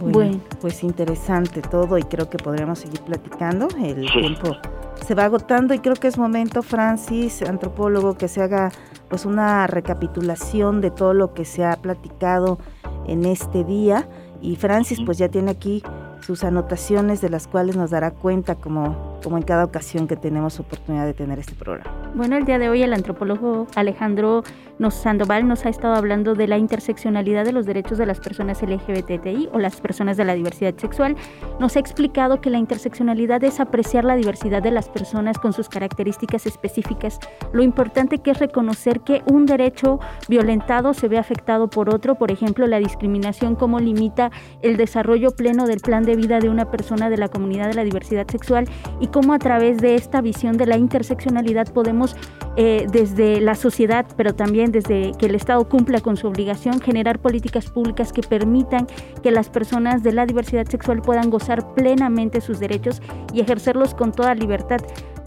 Bueno, 0.00 0.12
bueno, 0.12 0.40
pues 0.60 0.82
interesante 0.82 1.62
todo 1.62 1.98
y 1.98 2.02
creo 2.02 2.28
que 2.28 2.38
podríamos 2.38 2.78
seguir 2.78 3.00
platicando. 3.00 3.68
El 3.78 4.08
sí. 4.08 4.20
tiempo 4.20 4.56
se 5.04 5.14
va 5.14 5.24
agotando 5.24 5.74
y 5.74 5.78
creo 5.78 5.94
que 5.94 6.08
es 6.08 6.18
momento, 6.18 6.62
Francis, 6.62 7.42
antropólogo, 7.42 8.16
que 8.16 8.28
se 8.28 8.42
haga 8.42 8.72
pues 9.08 9.24
una 9.24 9.66
recapitulación 9.66 10.80
de 10.80 10.90
todo 10.90 11.14
lo 11.14 11.32
que 11.32 11.44
se 11.44 11.64
ha 11.64 11.76
platicado 11.76 12.58
en 13.06 13.24
este 13.24 13.64
día. 13.64 14.08
Y 14.40 14.56
Francis 14.56 15.00
pues 15.04 15.18
ya 15.18 15.28
tiene 15.28 15.52
aquí 15.52 15.82
sus 16.20 16.44
anotaciones 16.44 17.20
de 17.20 17.30
las 17.30 17.46
cuales 17.46 17.76
nos 17.76 17.90
dará 17.90 18.10
cuenta 18.10 18.56
como, 18.56 19.15
como 19.26 19.38
en 19.38 19.42
cada 19.42 19.64
ocasión 19.64 20.06
que 20.06 20.14
tenemos 20.14 20.60
oportunidad 20.60 21.04
de 21.04 21.12
tener 21.12 21.40
este 21.40 21.56
programa. 21.56 21.90
Bueno, 22.14 22.36
el 22.36 22.44
día 22.44 22.60
de 22.60 22.68
hoy 22.68 22.84
el 22.84 22.92
antropólogo 22.92 23.66
Alejandro 23.74 24.44
Sandoval 24.90 25.48
nos 25.48 25.66
ha 25.66 25.68
estado 25.68 25.94
hablando 25.94 26.34
de 26.34 26.46
la 26.46 26.58
interseccionalidad 26.58 27.44
de 27.44 27.50
los 27.50 27.66
derechos 27.66 27.98
de 27.98 28.06
las 28.06 28.20
personas 28.20 28.62
LGBTI 28.62 29.48
o 29.52 29.58
las 29.58 29.80
personas 29.80 30.16
de 30.16 30.24
la 30.24 30.34
diversidad 30.34 30.76
sexual. 30.76 31.16
Nos 31.58 31.74
ha 31.74 31.80
explicado 31.80 32.40
que 32.40 32.50
la 32.50 32.58
interseccionalidad 32.58 33.42
es 33.42 33.58
apreciar 33.58 34.04
la 34.04 34.14
diversidad 34.14 34.62
de 34.62 34.70
las 34.70 34.88
personas 34.88 35.38
con 35.38 35.52
sus 35.52 35.68
características 35.68 36.46
específicas. 36.46 37.18
Lo 37.52 37.64
importante 37.64 38.18
que 38.18 38.30
es 38.30 38.38
reconocer 38.38 39.00
que 39.00 39.22
un 39.26 39.44
derecho 39.46 39.98
violentado 40.28 40.94
se 40.94 41.08
ve 41.08 41.18
afectado 41.18 41.68
por 41.68 41.92
otro, 41.92 42.14
por 42.14 42.30
ejemplo, 42.30 42.66
la 42.68 42.78
discriminación, 42.78 43.56
cómo 43.56 43.80
limita 43.80 44.30
el 44.62 44.76
desarrollo 44.76 45.32
pleno 45.32 45.66
del 45.66 45.80
plan 45.80 46.04
de 46.04 46.14
vida 46.14 46.38
de 46.38 46.48
una 46.48 46.70
persona 46.70 47.10
de 47.10 47.16
la 47.16 47.28
comunidad 47.28 47.66
de 47.66 47.74
la 47.74 47.82
diversidad 47.82 48.26
sexual 48.30 48.68
y 49.00 49.08
cómo 49.16 49.32
a 49.32 49.38
través 49.38 49.78
de 49.78 49.94
esta 49.94 50.20
visión 50.20 50.58
de 50.58 50.66
la 50.66 50.76
interseccionalidad 50.76 51.72
podemos 51.72 52.14
eh, 52.58 52.86
desde 52.92 53.40
la 53.40 53.54
sociedad, 53.54 54.04
pero 54.14 54.34
también 54.34 54.72
desde 54.72 55.12
que 55.18 55.24
el 55.24 55.34
Estado 55.34 55.66
cumpla 55.70 56.02
con 56.02 56.18
su 56.18 56.26
obligación, 56.26 56.82
generar 56.82 57.18
políticas 57.18 57.70
públicas 57.70 58.12
que 58.12 58.20
permitan 58.20 58.86
que 59.22 59.30
las 59.30 59.48
personas 59.48 60.02
de 60.02 60.12
la 60.12 60.26
diversidad 60.26 60.66
sexual 60.66 61.00
puedan 61.00 61.30
gozar 61.30 61.72
plenamente 61.72 62.42
sus 62.42 62.60
derechos 62.60 63.00
y 63.32 63.40
ejercerlos 63.40 63.94
con 63.94 64.12
toda 64.12 64.34
libertad. 64.34 64.82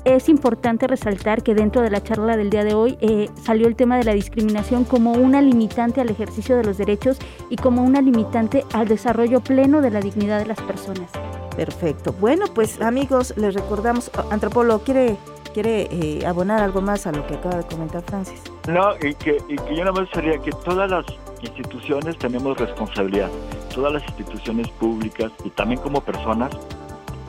Es 0.05 0.29
importante 0.29 0.85
resaltar 0.85 1.41
que 1.41 1.55
dentro 1.55 1.81
de 1.81 1.89
la 1.89 2.03
charla 2.03 2.37
del 2.37 2.51
día 2.51 2.63
de 2.63 2.75
hoy 2.75 2.95
eh, 3.01 3.27
salió 3.41 3.67
el 3.67 3.75
tema 3.75 3.97
de 3.97 4.03
la 4.03 4.13
discriminación 4.13 4.83
como 4.83 5.13
una 5.13 5.41
limitante 5.41 5.99
al 5.99 6.09
ejercicio 6.09 6.55
de 6.55 6.63
los 6.63 6.77
derechos 6.77 7.17
y 7.49 7.55
como 7.55 7.83
una 7.83 8.03
limitante 8.03 8.65
al 8.71 8.87
desarrollo 8.87 9.39
pleno 9.39 9.81
de 9.81 9.89
la 9.89 9.99
dignidad 9.99 10.37
de 10.37 10.45
las 10.45 10.61
personas. 10.61 11.09
Perfecto. 11.55 12.13
Bueno, 12.13 12.45
pues 12.53 12.81
amigos, 12.81 13.33
les 13.37 13.53
recordamos, 13.53 14.11
antropólogo, 14.31 14.83
¿quiere, 14.83 15.17
quiere 15.53 15.87
eh, 15.91 16.25
abonar 16.25 16.61
algo 16.61 16.81
más 16.81 17.07
a 17.07 17.11
lo 17.11 17.25
que 17.27 17.35
acaba 17.35 17.57
de 17.57 17.63
comentar 17.63 18.01
Francis? 18.03 18.41
No, 18.67 18.95
y 19.01 19.13
que, 19.15 19.37
y 19.47 19.55
que 19.55 19.75
yo 19.75 19.83
nada 19.83 19.91
más 19.91 20.09
sería 20.13 20.37
que 20.39 20.51
todas 20.51 20.89
las 20.89 21.05
instituciones 21.41 22.17
tenemos 22.17 22.57
responsabilidad, 22.57 23.29
todas 23.73 23.93
las 23.93 24.03
instituciones 24.03 24.67
públicas 24.69 25.31
y 25.43 25.49
también 25.49 25.81
como 25.81 26.01
personas 26.01 26.51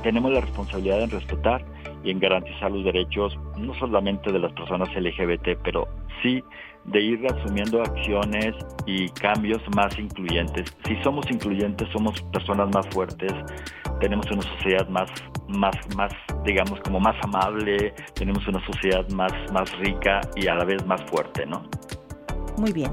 tenemos 0.02 0.32
la 0.32 0.40
responsabilidad 0.40 1.02
en 1.02 1.10
respetar 1.10 1.64
y 2.02 2.10
en 2.10 2.18
garantizar 2.18 2.70
los 2.70 2.84
derechos 2.84 3.38
no 3.58 3.74
solamente 3.74 4.32
de 4.32 4.38
las 4.38 4.52
personas 4.52 4.88
LGBT, 4.94 5.58
pero 5.62 5.88
sí 6.22 6.42
de 6.84 7.00
ir 7.00 7.26
asumiendo 7.26 7.82
acciones 7.82 8.54
y 8.86 9.08
cambios 9.10 9.60
más 9.76 9.96
incluyentes. 9.98 10.74
Si 10.86 10.96
somos 11.02 11.30
incluyentes, 11.30 11.88
somos 11.92 12.20
personas 12.32 12.68
más 12.74 12.86
fuertes, 12.88 13.32
tenemos 14.00 14.26
una 14.30 14.42
sociedad 14.42 14.88
más, 14.88 15.10
más, 15.48 15.76
más, 15.96 16.12
digamos, 16.44 16.80
como 16.80 16.98
más 16.98 17.16
amable, 17.22 17.94
tenemos 18.14 18.46
una 18.48 18.64
sociedad 18.64 19.06
más, 19.10 19.32
más 19.52 19.70
rica 19.78 20.20
y 20.36 20.46
a 20.48 20.54
la 20.54 20.64
vez 20.64 20.84
más 20.86 21.02
fuerte, 21.10 21.44
¿no? 21.46 21.62
Muy 22.56 22.72
bien. 22.72 22.90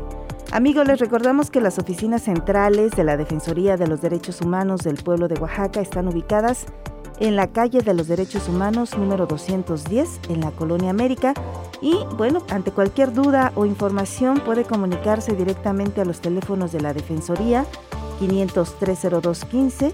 Amigos, 0.51 0.87
les 0.87 0.99
recordamos 0.99 1.51
que 1.51 1.59
las 1.59 1.77
oficinas 1.77 2.23
centrales 2.23 2.91
de 2.91 3.03
la 3.03 3.17
Defensoría 3.17 3.75
de 3.75 3.87
los 3.87 4.01
Derechos 4.01 4.41
Humanos 4.41 4.81
del 4.81 4.95
pueblo 4.95 5.27
de 5.27 5.39
Oaxaca 5.39 5.81
están 5.81 6.07
ubicadas 6.07 6.67
en 7.19 7.35
la 7.35 7.47
calle 7.47 7.81
de 7.81 7.93
los 7.93 8.07
Derechos 8.07 8.47
Humanos 8.47 8.97
número 8.97 9.25
210 9.25 10.19
en 10.29 10.41
la 10.41 10.51
Colonia 10.51 10.89
América. 10.89 11.33
Y 11.81 11.95
bueno, 12.17 12.43
ante 12.49 12.71
cualquier 12.71 13.13
duda 13.13 13.51
o 13.55 13.65
información 13.65 14.39
puede 14.39 14.63
comunicarse 14.63 15.33
directamente 15.33 16.01
a 16.01 16.05
los 16.05 16.21
teléfonos 16.21 16.71
de 16.71 16.81
la 16.81 16.93
Defensoría 16.93 17.65
5030215 18.19 19.93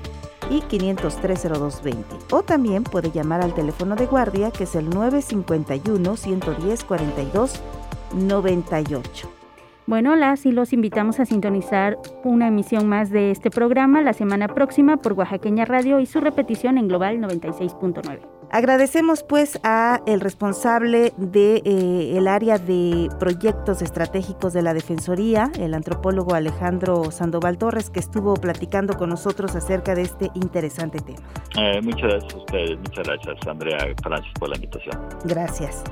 y 0.49 0.61
5030220 0.61 2.03
o 2.31 2.43
también 2.43 2.83
puede 2.83 3.11
llamar 3.11 3.41
al 3.41 3.53
teléfono 3.53 3.95
de 3.95 4.05
guardia 4.05 4.51
que 4.51 4.65
es 4.65 4.75
el 4.75 4.89
951 4.89 6.17
110 6.17 6.83
42 6.83 7.61
98. 8.13 9.42
Bueno, 9.85 10.15
las 10.15 10.45
y 10.45 10.51
los 10.51 10.71
invitamos 10.71 11.19
a 11.19 11.25
sintonizar 11.25 11.97
una 12.23 12.47
emisión 12.47 12.87
más 12.87 13.09
de 13.09 13.31
este 13.31 13.51
programa 13.51 14.01
la 14.01 14.13
semana 14.13 14.47
próxima 14.47 14.97
por 14.97 15.13
Oaxaqueña 15.13 15.65
Radio 15.65 15.99
y 15.99 16.05
su 16.05 16.21
repetición 16.21 16.77
en 16.77 16.87
Global 16.87 17.17
96.9. 17.19 18.19
Agradecemos 18.49 19.23
pues 19.23 19.59
a 19.63 19.99
el 20.05 20.21
responsable 20.21 21.11
de 21.17 21.61
eh, 21.65 22.17
el 22.17 22.27
área 22.27 22.59
de 22.59 23.09
proyectos 23.19 23.81
estratégicos 23.81 24.53
de 24.53 24.61
la 24.61 24.73
Defensoría, 24.73 25.51
el 25.59 25.73
antropólogo 25.73 26.33
Alejandro 26.33 27.11
Sandoval 27.11 27.57
Torres, 27.57 27.89
que 27.89 27.99
estuvo 27.99 28.35
platicando 28.35 28.93
con 28.93 29.09
nosotros 29.09 29.55
acerca 29.55 29.95
de 29.95 30.03
este 30.03 30.29
interesante 30.35 30.99
tema. 30.99 31.19
Eh, 31.57 31.81
muchas 31.81 32.03
gracias 32.03 32.33
a 32.33 32.37
ustedes, 32.37 32.77
muchas 32.77 33.07
gracias 33.07 33.47
Andrea 33.47 33.77
Francis 34.01 34.33
por 34.39 34.49
la 34.49 34.55
invitación. 34.55 34.97
Gracias. 35.25 35.83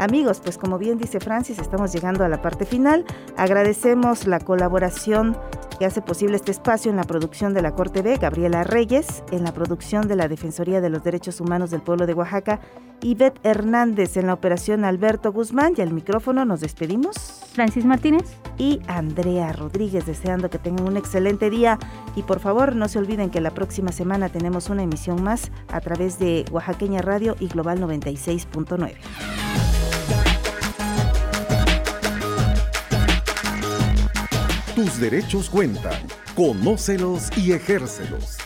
Amigos, 0.00 0.40
pues 0.42 0.56
como 0.56 0.78
bien 0.78 0.96
dice 0.96 1.20
Francis, 1.20 1.58
estamos 1.58 1.92
llegando 1.92 2.24
a 2.24 2.28
la 2.28 2.40
parte 2.40 2.64
final. 2.64 3.04
Agradecemos 3.36 4.26
la 4.26 4.40
colaboración 4.40 5.36
que 5.78 5.84
hace 5.84 6.00
posible 6.00 6.36
este 6.36 6.52
espacio 6.52 6.90
en 6.90 6.96
la 6.96 7.04
producción 7.04 7.52
de 7.52 7.60
la 7.60 7.74
Corte 7.74 8.00
B, 8.00 8.16
Gabriela 8.16 8.64
Reyes, 8.64 9.22
en 9.30 9.44
la 9.44 9.52
producción 9.52 10.08
de 10.08 10.16
la 10.16 10.26
Defensoría 10.26 10.80
de 10.80 10.88
los 10.88 11.04
Derechos 11.04 11.38
Humanos 11.38 11.70
del 11.70 11.82
Pueblo 11.82 12.06
de 12.06 12.14
Oaxaca, 12.14 12.60
Ivette 13.02 13.40
Hernández 13.42 14.16
en 14.16 14.26
la 14.26 14.32
operación 14.32 14.86
Alberto 14.86 15.32
Guzmán 15.32 15.74
y 15.76 15.82
al 15.82 15.92
micrófono 15.92 16.46
nos 16.46 16.60
despedimos. 16.60 17.42
Francis 17.52 17.84
Martínez 17.84 18.24
y 18.56 18.80
Andrea 18.86 19.52
Rodríguez, 19.52 20.06
deseando 20.06 20.48
que 20.48 20.58
tengan 20.58 20.88
un 20.88 20.96
excelente 20.96 21.50
día 21.50 21.78
y 22.16 22.22
por 22.22 22.40
favor 22.40 22.74
no 22.74 22.88
se 22.88 22.98
olviden 22.98 23.28
que 23.28 23.42
la 23.42 23.50
próxima 23.50 23.92
semana 23.92 24.30
tenemos 24.30 24.70
una 24.70 24.82
emisión 24.82 25.22
más 25.22 25.50
a 25.68 25.80
través 25.80 26.18
de 26.18 26.46
Oaxaqueña 26.50 27.02
Radio 27.02 27.36
y 27.38 27.48
Global 27.48 27.80
96.9. 27.80 29.89
Tus 34.82 34.98
derechos 34.98 35.50
cuentan. 35.50 35.92
Conócelos 36.34 37.28
y 37.36 37.52
ejércelos. 37.52 38.38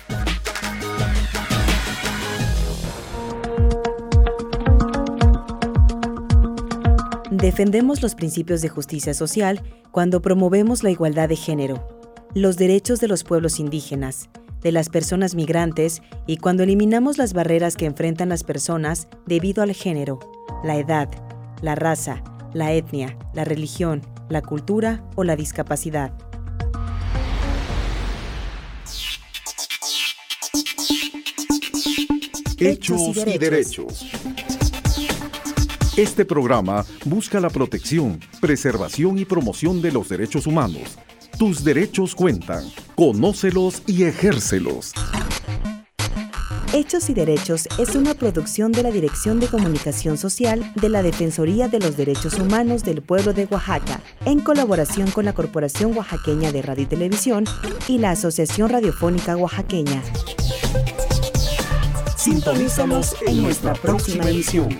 Defendemos 7.31 8.03
los 8.03 8.16
principios 8.16 8.62
de 8.62 8.68
justicia 8.68 9.14
social 9.14 9.62
cuando 9.92 10.20
promovemos 10.20 10.83
la 10.83 10.90
igualdad 10.90 11.29
de 11.29 11.37
género, 11.37 11.87
los 12.35 12.57
derechos 12.57 12.99
de 12.99 13.07
los 13.07 13.23
pueblos 13.23 13.61
indígenas, 13.61 14.29
de 14.61 14.73
las 14.73 14.88
personas 14.88 15.37
migrantes 15.37 16.03
y 16.27 16.38
cuando 16.38 16.64
eliminamos 16.64 17.16
las 17.16 17.33
barreras 17.33 17.77
que 17.77 17.87
enfrentan 17.87 18.31
las 18.31 18.42
personas 18.42 19.07
debido 19.25 19.62
al 19.62 19.73
género, 19.73 20.18
la 20.64 20.79
edad, 20.79 21.09
la 21.62 21.77
raza, 21.77 22.25
la 22.53 22.73
etnia, 22.73 23.16
la 23.35 23.44
religión, 23.44 24.03
la 24.29 24.43
cultura 24.43 25.05
o 25.17 25.25
la 25.25 25.37
discapacidad. 25.37 26.13
Hechos 32.59 33.17
y 33.27 33.39
derechos. 33.39 34.07
Este 35.97 36.25
programa 36.25 36.85
busca 37.05 37.39
la 37.39 37.51
protección, 37.51 38.19
preservación 38.41 39.19
y 39.19 39.25
promoción 39.25 39.83
de 39.83 39.93
los 39.93 40.09
derechos 40.09 40.47
humanos. 40.47 40.99
Tus 41.39 41.63
derechos 41.63 42.15
cuentan. 42.15 42.65
Conócelos 42.95 43.83
y 43.87 44.05
ejércelos. 44.05 44.93
Hechos 46.77 47.09
y 47.09 47.15
Derechos 47.15 47.69
es 47.79 47.95
una 47.95 48.15
producción 48.15 48.73
de 48.73 48.83
la 48.83 48.91
Dirección 48.91 49.39
de 49.39 49.47
Comunicación 49.47 50.19
Social 50.19 50.73
de 50.75 50.89
la 50.89 51.05
Defensoría 51.05 51.69
de 51.69 51.79
los 51.79 51.97
Derechos 51.97 52.37
Humanos 52.37 52.83
del 52.83 53.01
Pueblo 53.01 53.33
de 53.33 53.47
Oaxaca, 53.49 54.01
en 54.25 54.41
colaboración 54.41 55.09
con 55.13 55.25
la 55.25 55.35
Corporación 55.35 55.97
Oaxaqueña 55.97 56.51
de 56.51 56.63
Radio 56.63 56.83
y 56.83 56.87
Televisión 56.87 57.45
y 57.87 57.99
la 57.99 58.11
Asociación 58.11 58.71
Radiofónica 58.71 59.37
Oaxaqueña. 59.37 60.03
Sintonízanos 62.17 63.15
en 63.25 63.45
nuestra 63.45 63.75
próxima 63.75 64.29
emisión. 64.29 64.77